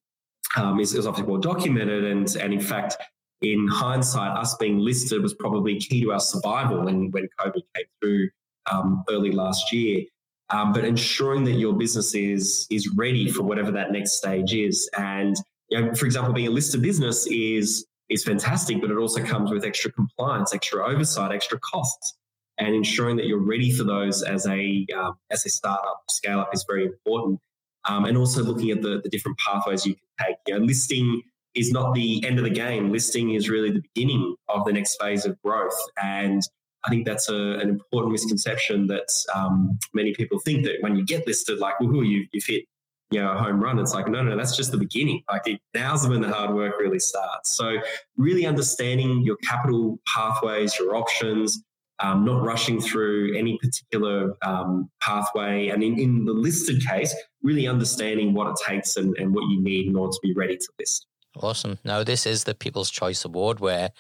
um, 0.56 0.80
is, 0.80 0.94
is 0.94 1.06
obviously 1.06 1.30
well 1.30 1.40
documented. 1.40 2.04
And, 2.04 2.36
and 2.36 2.52
in 2.52 2.60
fact, 2.60 2.96
in 3.42 3.66
hindsight, 3.66 4.36
us 4.38 4.54
being 4.56 4.78
listed 4.78 5.22
was 5.22 5.34
probably 5.34 5.80
key 5.80 6.02
to 6.02 6.12
our 6.12 6.20
survival 6.20 6.84
when, 6.84 7.10
when 7.10 7.28
COVID 7.40 7.62
came 7.74 7.86
through 8.00 8.28
um, 8.70 9.02
early 9.10 9.32
last 9.32 9.72
year. 9.72 10.04
Um, 10.50 10.72
but 10.72 10.84
ensuring 10.84 11.44
that 11.44 11.52
your 11.52 11.72
business 11.72 12.14
is 12.14 12.66
is 12.70 12.88
ready 12.94 13.30
for 13.30 13.42
whatever 13.42 13.70
that 13.72 13.92
next 13.92 14.12
stage 14.12 14.52
is. 14.54 14.88
And 14.96 15.36
you 15.70 15.80
know, 15.80 15.94
for 15.94 16.06
example, 16.06 16.32
being 16.32 16.48
a 16.48 16.50
listed 16.50 16.82
business 16.82 17.26
is 17.28 17.86
is 18.10 18.24
fantastic, 18.24 18.80
but 18.80 18.90
it 18.90 18.98
also 18.98 19.24
comes 19.24 19.50
with 19.50 19.64
extra 19.64 19.90
compliance, 19.90 20.54
extra 20.54 20.86
oversight, 20.86 21.32
extra 21.32 21.58
costs. 21.60 22.14
And 22.58 22.74
ensuring 22.74 23.16
that 23.16 23.26
you're 23.26 23.44
ready 23.44 23.72
for 23.72 23.82
those 23.82 24.22
as 24.22 24.46
a 24.46 24.86
um, 24.96 25.16
as 25.30 25.44
a 25.44 25.48
startup 25.48 26.02
scale 26.08 26.40
up 26.40 26.50
is 26.52 26.64
very 26.68 26.84
important. 26.84 27.40
Um, 27.86 28.04
and 28.04 28.16
also 28.16 28.42
looking 28.42 28.70
at 28.70 28.80
the, 28.80 29.00
the 29.02 29.10
different 29.10 29.38
pathways 29.38 29.84
you 29.84 29.94
can 29.94 30.26
take. 30.26 30.36
You 30.46 30.58
know, 30.58 30.64
listing 30.64 31.22
is 31.54 31.70
not 31.70 31.94
the 31.94 32.24
end 32.24 32.38
of 32.38 32.44
the 32.44 32.50
game. 32.50 32.90
Listing 32.90 33.30
is 33.30 33.48
really 33.48 33.70
the 33.70 33.82
beginning 33.94 34.36
of 34.48 34.64
the 34.64 34.72
next 34.72 35.00
phase 35.00 35.24
of 35.24 35.40
growth. 35.42 35.78
And 36.02 36.42
I 36.84 36.90
think 36.90 37.06
that's 37.06 37.28
a, 37.28 37.34
an 37.34 37.68
important 37.68 38.12
misconception 38.12 38.86
that 38.88 39.08
um, 39.34 39.78
many 39.94 40.12
people 40.14 40.38
think 40.38 40.64
that 40.64 40.76
when 40.80 40.96
you 40.96 41.04
get 41.04 41.26
listed, 41.26 41.58
like, 41.58 41.74
woohoo, 41.80 42.06
you, 42.06 42.26
you've 42.32 42.44
hit 42.44 42.64
you 43.10 43.20
know, 43.20 43.32
a 43.32 43.38
home 43.38 43.62
run. 43.62 43.78
It's 43.78 43.94
like, 43.94 44.08
no, 44.08 44.22
no, 44.22 44.36
that's 44.36 44.56
just 44.56 44.72
the 44.72 44.78
beginning. 44.78 45.22
Like 45.30 45.46
it, 45.46 45.60
now's 45.72 46.06
when 46.06 46.20
the 46.20 46.28
hard 46.28 46.54
work 46.54 46.74
really 46.78 46.98
starts. 46.98 47.56
So 47.56 47.78
really 48.16 48.46
understanding 48.46 49.22
your 49.22 49.36
capital 49.36 49.98
pathways, 50.12 50.76
your 50.78 50.96
options, 50.96 51.62
um, 52.00 52.24
not 52.24 52.42
rushing 52.42 52.80
through 52.80 53.36
any 53.36 53.56
particular 53.58 54.34
um, 54.42 54.90
pathway. 55.00 55.68
And 55.68 55.82
in, 55.82 55.98
in 55.98 56.24
the 56.24 56.32
listed 56.32 56.84
case, 56.84 57.14
really 57.42 57.68
understanding 57.68 58.34
what 58.34 58.48
it 58.48 58.56
takes 58.66 58.96
and, 58.96 59.16
and 59.16 59.32
what 59.32 59.48
you 59.48 59.62
need 59.62 59.86
in 59.86 59.96
order 59.96 60.10
to 60.10 60.18
be 60.22 60.34
ready 60.34 60.56
to 60.56 60.68
list. 60.78 61.06
Awesome. 61.40 61.78
Now, 61.84 62.02
this 62.02 62.26
is 62.26 62.44
the 62.44 62.54
People's 62.54 62.90
Choice 62.90 63.24
Award 63.24 63.60
where 63.60 63.90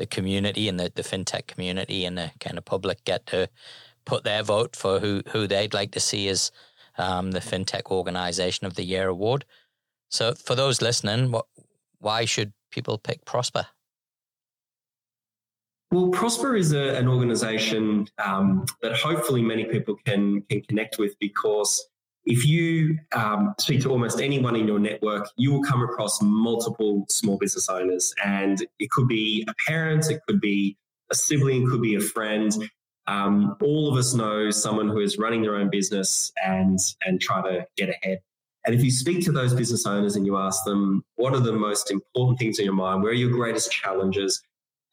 the 0.00 0.06
community 0.06 0.66
and 0.66 0.80
the, 0.80 0.90
the 0.94 1.02
fintech 1.02 1.46
community 1.46 2.06
and 2.06 2.16
the 2.16 2.30
kind 2.40 2.56
of 2.56 2.64
public 2.64 3.04
get 3.04 3.26
to 3.26 3.46
put 4.06 4.24
their 4.24 4.42
vote 4.42 4.74
for 4.74 4.98
who, 4.98 5.22
who 5.28 5.46
they'd 5.46 5.74
like 5.74 5.92
to 5.92 6.00
see 6.00 6.26
as 6.28 6.50
um, 6.96 7.32
the 7.32 7.38
FinTech 7.38 7.90
Organization 7.90 8.66
of 8.66 8.74
the 8.74 8.82
Year 8.82 9.08
award. 9.08 9.44
So, 10.08 10.34
for 10.34 10.54
those 10.54 10.80
listening, 10.80 11.30
what, 11.30 11.44
why 11.98 12.24
should 12.24 12.54
people 12.70 12.96
pick 12.96 13.26
Prospa? 13.26 13.66
Well, 15.92 16.10
Prospa 16.10 16.58
is 16.58 16.72
a, 16.72 16.96
an 16.96 17.06
organization 17.06 18.08
um, 18.24 18.64
that 18.80 18.96
hopefully 18.96 19.42
many 19.42 19.64
people 19.64 19.96
can 20.06 20.40
can 20.48 20.62
connect 20.62 20.98
with 20.98 21.18
because 21.18 21.89
if 22.24 22.46
you 22.46 22.98
um, 23.12 23.54
speak 23.58 23.80
to 23.82 23.90
almost 23.90 24.20
anyone 24.20 24.54
in 24.56 24.66
your 24.66 24.78
network, 24.78 25.28
you 25.36 25.52
will 25.52 25.62
come 25.62 25.82
across 25.82 26.20
multiple 26.20 27.06
small 27.08 27.38
business 27.38 27.68
owners, 27.68 28.14
and 28.24 28.66
it 28.78 28.90
could 28.90 29.08
be 29.08 29.46
a 29.48 29.54
parent, 29.66 30.10
it 30.10 30.20
could 30.28 30.40
be 30.40 30.76
a 31.10 31.14
sibling, 31.14 31.62
it 31.62 31.70
could 31.70 31.82
be 31.82 31.94
a 31.94 32.00
friend. 32.00 32.70
Um, 33.06 33.56
all 33.62 33.90
of 33.90 33.96
us 33.96 34.14
know 34.14 34.50
someone 34.50 34.88
who 34.88 35.00
is 35.00 35.18
running 35.18 35.42
their 35.42 35.56
own 35.56 35.70
business 35.70 36.30
and 36.44 36.78
and 37.04 37.20
try 37.20 37.42
to 37.42 37.66
get 37.76 37.88
ahead. 37.88 38.20
And 38.66 38.74
if 38.74 38.84
you 38.84 38.90
speak 38.90 39.24
to 39.24 39.32
those 39.32 39.54
business 39.54 39.86
owners 39.86 40.16
and 40.16 40.26
you 40.26 40.36
ask 40.36 40.64
them, 40.64 41.02
what 41.16 41.34
are 41.34 41.40
the 41.40 41.52
most 41.52 41.90
important 41.90 42.38
things 42.38 42.58
in 42.58 42.66
your 42.66 42.74
mind? 42.74 43.02
Where 43.02 43.12
are 43.12 43.14
your 43.14 43.30
greatest 43.30 43.72
challenges? 43.72 44.42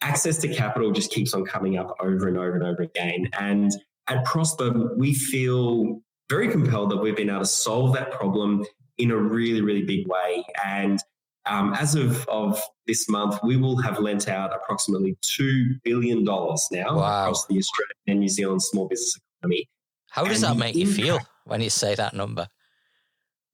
Access 0.01 0.37
to 0.37 0.47
capital 0.47 0.91
just 0.91 1.11
keeps 1.11 1.33
on 1.33 1.43
coming 1.43 1.77
up 1.77 1.93
over 1.99 2.29
and 2.29 2.37
over 2.37 2.55
and 2.55 2.63
over 2.63 2.83
again. 2.83 3.29
And 3.37 3.71
at 4.07 4.23
Prospa, 4.25 4.95
we 4.95 5.13
feel 5.13 6.01
very 6.29 6.49
compelled 6.49 6.91
that 6.91 6.97
we've 6.97 7.15
been 7.15 7.29
able 7.29 7.39
to 7.39 7.45
solve 7.45 7.93
that 7.93 8.11
problem 8.11 8.65
in 8.97 9.11
a 9.11 9.17
really, 9.17 9.61
really 9.61 9.83
big 9.83 10.07
way. 10.07 10.45
And 10.65 10.99
um, 11.45 11.73
as 11.73 11.95
of, 11.95 12.27
of 12.27 12.61
this 12.87 13.07
month, 13.09 13.39
we 13.43 13.57
will 13.57 13.77
have 13.77 13.99
lent 13.99 14.27
out 14.27 14.53
approximately 14.53 15.17
$2 15.23 15.81
billion 15.83 16.23
now 16.23 16.97
wow. 16.97 17.23
across 17.23 17.45
the 17.47 17.57
Australian 17.57 17.93
and 18.07 18.19
New 18.19 18.29
Zealand 18.29 18.61
small 18.61 18.87
business 18.87 19.19
economy. 19.39 19.69
How 20.09 20.25
does 20.25 20.43
and 20.43 20.53
that 20.53 20.59
make 20.59 20.75
impact, 20.75 20.97
you 20.97 21.03
feel 21.03 21.19
when 21.45 21.61
you 21.61 21.69
say 21.69 21.95
that 21.95 22.13
number? 22.13 22.47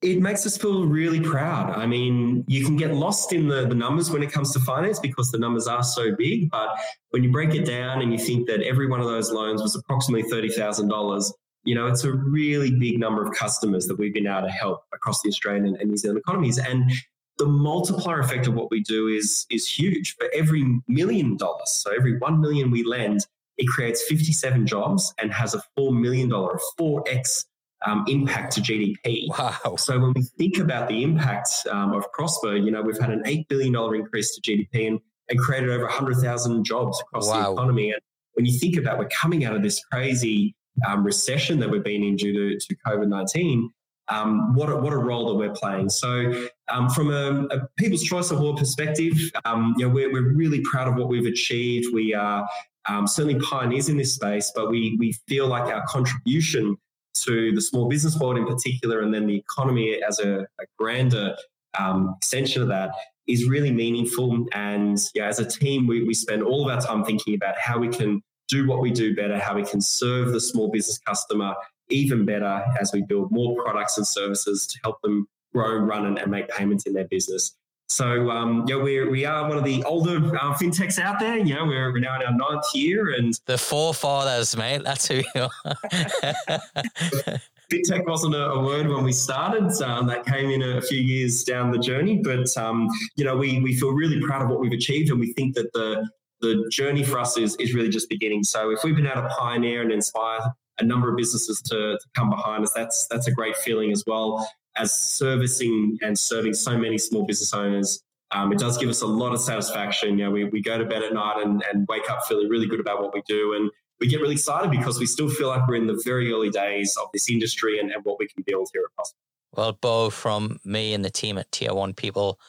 It 0.01 0.19
makes 0.19 0.45
us 0.45 0.57
feel 0.57 0.85
really 0.85 1.21
proud. 1.21 1.69
I 1.77 1.85
mean, 1.85 2.43
you 2.47 2.65
can 2.65 2.75
get 2.75 2.93
lost 2.93 3.31
in 3.31 3.47
the, 3.47 3.65
the 3.65 3.75
numbers 3.75 4.09
when 4.11 4.21
it 4.21 4.31
comes 4.31 4.51
to 4.53 4.59
finance 4.59 4.99
because 4.99 5.31
the 5.31 5.37
numbers 5.37 5.65
are 5.65 5.83
so 5.83 6.13
big. 6.15 6.49
But 6.49 6.75
when 7.11 7.23
you 7.23 7.31
break 7.31 7.55
it 7.55 7.65
down 7.65 8.01
and 8.01 8.11
you 8.11 8.19
think 8.19 8.47
that 8.47 8.61
every 8.63 8.87
one 8.87 8.99
of 8.99 9.05
those 9.05 9.31
loans 9.31 9.61
was 9.61 9.75
approximately 9.75 10.29
$30,000, 10.29 11.31
you 11.63 11.75
know, 11.75 11.87
it's 11.87 12.03
a 12.03 12.11
really 12.11 12.71
big 12.71 12.99
number 12.99 13.23
of 13.23 13.33
customers 13.33 13.87
that 13.87 13.97
we've 13.97 14.13
been 14.13 14.27
able 14.27 14.41
to 14.47 14.49
help 14.49 14.83
across 14.93 15.21
the 15.21 15.29
Australian 15.29 15.77
and 15.79 15.89
New 15.89 15.97
Zealand 15.97 16.19
economies. 16.19 16.57
And 16.57 16.91
the 17.37 17.45
multiplier 17.45 18.19
effect 18.19 18.47
of 18.47 18.53
what 18.53 18.69
we 18.69 18.81
do 18.81 19.07
is 19.07 19.45
is 19.49 19.67
huge. 19.67 20.15
For 20.15 20.27
every 20.33 20.79
million 20.87 21.37
dollars, 21.37 21.71
so 21.71 21.91
every 21.91 22.17
one 22.19 22.41
million 22.41 22.69
we 22.69 22.83
lend, 22.83 23.25
it 23.57 23.67
creates 23.67 24.03
57 24.07 24.67
jobs 24.67 25.13
and 25.19 25.33
has 25.33 25.53
a 25.53 25.63
four 25.75 25.91
million 25.91 26.29
dollar, 26.29 26.59
four 26.77 27.03
x 27.07 27.45
um, 27.85 28.05
impact 28.07 28.53
to 28.53 28.61
GDP. 28.61 29.27
Wow! 29.29 29.75
So 29.77 29.99
when 29.99 30.13
we 30.13 30.23
think 30.37 30.57
about 30.57 30.87
the 30.87 31.03
impact 31.03 31.49
um, 31.71 31.93
of 31.93 32.05
Prospa, 32.17 32.63
you 32.63 32.71
know, 32.71 32.81
we've 32.81 32.99
had 32.99 33.09
an 33.09 33.23
eight 33.25 33.47
billion 33.47 33.73
dollar 33.73 33.95
increase 33.95 34.35
to 34.35 34.41
GDP 34.41 34.87
and, 34.87 34.99
and 35.29 35.39
created 35.39 35.69
over 35.69 35.83
100,000 35.83 36.63
jobs 36.63 37.01
across 37.01 37.27
wow. 37.27 37.47
the 37.47 37.53
economy. 37.53 37.91
And 37.91 38.01
when 38.33 38.45
you 38.45 38.57
think 38.59 38.77
about 38.77 38.99
we're 38.99 39.09
coming 39.09 39.45
out 39.45 39.55
of 39.55 39.63
this 39.63 39.83
crazy 39.85 40.55
um, 40.87 41.03
recession 41.03 41.59
that 41.59 41.69
we've 41.69 41.83
been 41.83 42.03
in 42.03 42.15
due 42.15 42.33
to, 42.33 42.59
to 42.59 42.75
COVID 42.85 43.07
19, 43.07 43.69
um, 44.09 44.53
what, 44.53 44.69
a, 44.69 44.75
what 44.75 44.93
a 44.93 44.97
role 44.97 45.27
that 45.27 45.35
we're 45.35 45.53
playing. 45.53 45.89
So, 45.89 46.47
um, 46.69 46.89
from 46.89 47.11
a, 47.11 47.45
a, 47.55 47.67
People's 47.77 48.03
Choice 48.03 48.31
Award 48.31 48.57
perspective, 48.57 49.13
um, 49.45 49.73
you 49.77 49.87
know, 49.87 49.93
we're, 49.93 50.11
we're 50.11 50.33
really 50.33 50.61
proud 50.61 50.87
of 50.87 50.95
what 50.95 51.07
we've 51.07 51.25
achieved. 51.25 51.93
We 51.93 52.13
are 52.13 52.47
um, 52.87 53.07
certainly 53.07 53.39
pioneers 53.39 53.89
in 53.89 53.97
this 53.97 54.15
space, 54.15 54.51
but 54.55 54.69
we, 54.69 54.97
we 54.99 55.13
feel 55.27 55.47
like 55.47 55.73
our 55.73 55.85
contribution 55.87 56.77
to 57.25 57.53
the 57.53 57.61
small 57.61 57.87
business 57.87 58.17
world 58.19 58.37
in 58.37 58.45
particular, 58.45 59.01
and 59.01 59.13
then 59.13 59.27
the 59.27 59.37
economy 59.37 60.01
as 60.07 60.19
a, 60.19 60.39
a 60.41 60.65
grander 60.77 61.35
um, 61.79 62.15
extension 62.17 62.61
of 62.61 62.67
that, 62.67 62.91
is 63.27 63.47
really 63.47 63.71
meaningful. 63.71 64.45
And 64.53 64.99
yeah, 65.13 65.27
as 65.27 65.39
a 65.39 65.45
team, 65.45 65.87
we, 65.87 66.03
we 66.03 66.13
spend 66.13 66.43
all 66.43 66.69
of 66.69 66.75
our 66.75 66.81
time 66.81 67.05
thinking 67.05 67.35
about 67.35 67.57
how 67.57 67.77
we 67.77 67.87
can 67.87 68.21
do 68.47 68.67
what 68.67 68.81
we 68.81 68.91
do 68.91 69.15
better, 69.15 69.39
how 69.39 69.55
we 69.55 69.63
can 69.63 69.81
serve 69.81 70.31
the 70.31 70.41
small 70.41 70.69
business 70.69 70.97
customer 70.99 71.55
even 71.89 72.25
better 72.25 72.63
as 72.79 72.91
we 72.93 73.01
build 73.01 73.31
more 73.31 73.61
products 73.63 73.97
and 73.97 74.07
services 74.07 74.67
to 74.67 74.79
help 74.83 75.01
them 75.01 75.27
grow, 75.53 75.77
run, 75.77 76.05
and, 76.05 76.17
and 76.17 76.31
make 76.31 76.47
payments 76.49 76.85
in 76.85 76.93
their 76.93 77.05
business. 77.05 77.55
So, 77.89 78.31
um, 78.31 78.65
yeah, 78.67 78.77
we're, 78.77 79.09
we 79.11 79.25
are 79.25 79.47
one 79.47 79.57
of 79.57 79.63
the 79.63 79.83
older 79.83 80.17
uh, 80.35 80.53
fintechs 80.55 80.97
out 80.97 81.19
there. 81.19 81.37
You 81.37 81.53
know, 81.53 81.65
we're, 81.65 81.91
we're 81.91 81.99
now 81.99 82.19
in 82.19 82.25
our 82.25 82.33
ninth 82.33 82.63
year, 82.73 83.13
and 83.13 83.37
the 83.45 83.57
forefathers, 83.57 84.57
mate. 84.57 84.83
That's 84.83 85.07
who 85.07 85.21
you 85.35 85.47
are. 85.65 85.75
fintech 87.71 88.07
wasn't 88.07 88.35
a, 88.35 88.51
a, 88.51 88.63
word 88.63 88.87
when 88.87 89.03
we 89.03 89.11
started. 89.11 89.69
Um, 89.83 90.07
that 90.07 90.25
came 90.25 90.49
in 90.49 90.63
a, 90.63 90.81
few 90.81 90.99
years 90.99 91.43
down 91.43 91.71
the 91.71 91.77
journey, 91.77 92.19
but 92.23 92.47
um, 92.57 92.87
you 93.15 93.25
know, 93.25 93.37
we 93.37 93.59
we 93.59 93.75
feel 93.75 93.91
really 93.91 94.19
proud 94.21 94.41
of 94.41 94.49
what 94.49 94.59
we've 94.59 94.71
achieved, 94.71 95.11
and 95.11 95.19
we 95.19 95.33
think 95.33 95.53
that 95.55 95.71
the 95.73 96.09
the 96.43 96.69
journey 96.69 97.03
for 97.03 97.17
us 97.19 97.37
is, 97.37 97.55
is 97.55 97.73
really 97.73 97.89
just 97.89 98.09
beginning. 98.09 98.43
So 98.43 98.69
if 98.71 98.83
we've 98.83 98.95
been 98.95 99.07
able 99.07 99.21
to 99.21 99.29
pioneer 99.29 99.81
and 99.81 99.91
inspire 99.91 100.39
a 100.79 100.83
number 100.83 101.09
of 101.09 101.15
businesses 101.15 101.61
to, 101.63 101.97
to 101.97 102.05
come 102.13 102.29
behind 102.29 102.63
us, 102.63 102.73
that's 102.75 103.07
that's 103.09 103.27
a 103.27 103.31
great 103.31 103.55
feeling 103.57 103.91
as 103.91 104.03
well 104.05 104.47
as 104.75 104.91
servicing 104.93 105.97
and 106.01 106.17
serving 106.17 106.53
so 106.53 106.77
many 106.77 106.97
small 106.97 107.25
business 107.25 107.53
owners. 107.53 108.03
Um, 108.31 108.51
it 108.51 108.57
does 108.57 108.77
give 108.77 108.89
us 108.89 109.01
a 109.01 109.07
lot 109.07 109.33
of 109.33 109.39
satisfaction. 109.39 110.17
You 110.17 110.25
know, 110.25 110.31
we, 110.31 110.45
we 110.45 110.61
go 110.61 110.77
to 110.77 110.85
bed 110.85 111.03
at 111.03 111.13
night 111.13 111.43
and, 111.43 111.63
and 111.71 111.85
wake 111.87 112.09
up 112.09 112.25
feeling 112.27 112.49
really 112.49 112.67
good 112.67 112.79
about 112.79 113.01
what 113.01 113.13
we 113.13 113.21
do. 113.27 113.53
And 113.53 113.69
we 113.99 114.07
get 114.07 114.19
really 114.19 114.33
excited 114.33 114.71
because 114.71 114.99
we 114.99 115.05
still 115.05 115.29
feel 115.29 115.49
like 115.49 115.67
we're 115.67 115.75
in 115.75 115.85
the 115.85 116.01
very 116.03 116.31
early 116.33 116.49
days 116.49 116.97
of 116.99 117.09
this 117.13 117.29
industry 117.29 117.79
and, 117.79 117.91
and 117.91 118.03
what 118.03 118.17
we 118.17 118.27
can 118.27 118.43
build 118.47 118.69
here 118.73 118.81
at 118.83 118.99
Prospa. 118.99 119.13
Well, 119.55 119.73
Beau, 119.73 120.09
from 120.09 120.59
me 120.65 120.95
and 120.95 121.05
the 121.05 121.11
team 121.11 121.37
at 121.37 121.51
Tier 121.51 121.75
One 121.75 121.93
People, 121.93 122.39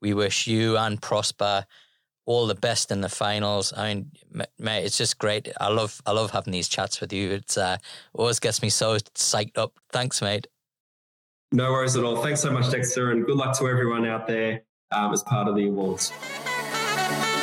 we 0.00 0.14
wish 0.14 0.46
you 0.46 0.78
and 0.78 0.98
Prospa 0.98 1.64
all 2.26 2.46
the 2.46 2.54
best 2.54 2.90
in 2.90 3.00
the 3.00 3.08
finals. 3.08 3.72
I 3.76 3.94
mean, 3.94 4.10
mate, 4.58 4.84
it's 4.84 4.96
just 4.96 5.18
great. 5.18 5.48
I 5.60 5.68
love 5.68 6.00
I 6.06 6.12
love 6.12 6.30
having 6.30 6.52
these 6.52 6.68
chats 6.68 7.00
with 7.00 7.12
you. 7.12 7.30
It's 7.32 7.56
uh, 7.56 7.76
always 8.12 8.40
gets 8.40 8.62
me 8.62 8.70
so 8.70 8.96
psyched 8.96 9.58
up. 9.58 9.72
Thanks, 9.92 10.22
mate. 10.22 10.46
No 11.52 11.70
worries 11.70 11.96
at 11.96 12.04
all. 12.04 12.16
Thanks 12.16 12.40
so 12.40 12.50
much, 12.50 12.70
Dexter, 12.70 13.12
and 13.12 13.24
good 13.24 13.36
luck 13.36 13.56
to 13.58 13.68
everyone 13.68 14.06
out 14.06 14.26
there 14.26 14.62
um, 14.90 15.12
as 15.12 15.22
part 15.22 15.46
of 15.46 15.54
the 15.54 15.68
awards. 15.68 16.10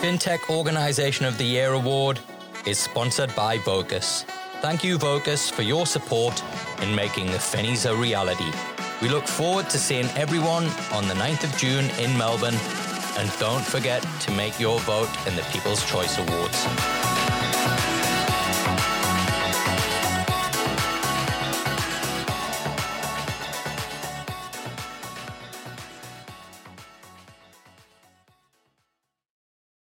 FinTech 0.02 0.50
Organization 0.50 1.26
of 1.26 1.38
the 1.38 1.44
Year 1.44 1.74
award 1.74 2.20
is 2.66 2.78
sponsored 2.78 3.34
by 3.36 3.58
Vocus. 3.60 4.24
Thank 4.62 4.84
you, 4.84 4.98
Vocus, 4.98 5.50
for 5.50 5.62
your 5.62 5.86
support 5.86 6.44
in 6.82 6.94
making 6.94 7.28
the 7.28 7.38
Finnies 7.38 7.90
a 7.90 7.96
reality. 7.96 8.52
We 9.02 9.10
look 9.10 9.28
forward 9.28 9.70
to 9.70 9.78
seeing 9.78 10.06
everyone 10.18 10.66
on 10.92 11.08
the 11.08 11.16
9th 11.16 11.44
of 11.44 11.58
June 11.58 11.90
in 12.00 12.16
Melbourne. 12.18 12.58
And 13.18 13.32
don't 13.40 13.64
forget 13.64 14.06
to 14.22 14.32
make 14.32 14.60
your 14.60 14.80
vote 14.82 15.10
in 15.28 15.36
the 15.36 15.44
People's 15.52 15.84
Choice 15.90 16.18
Awards. 16.18 17.01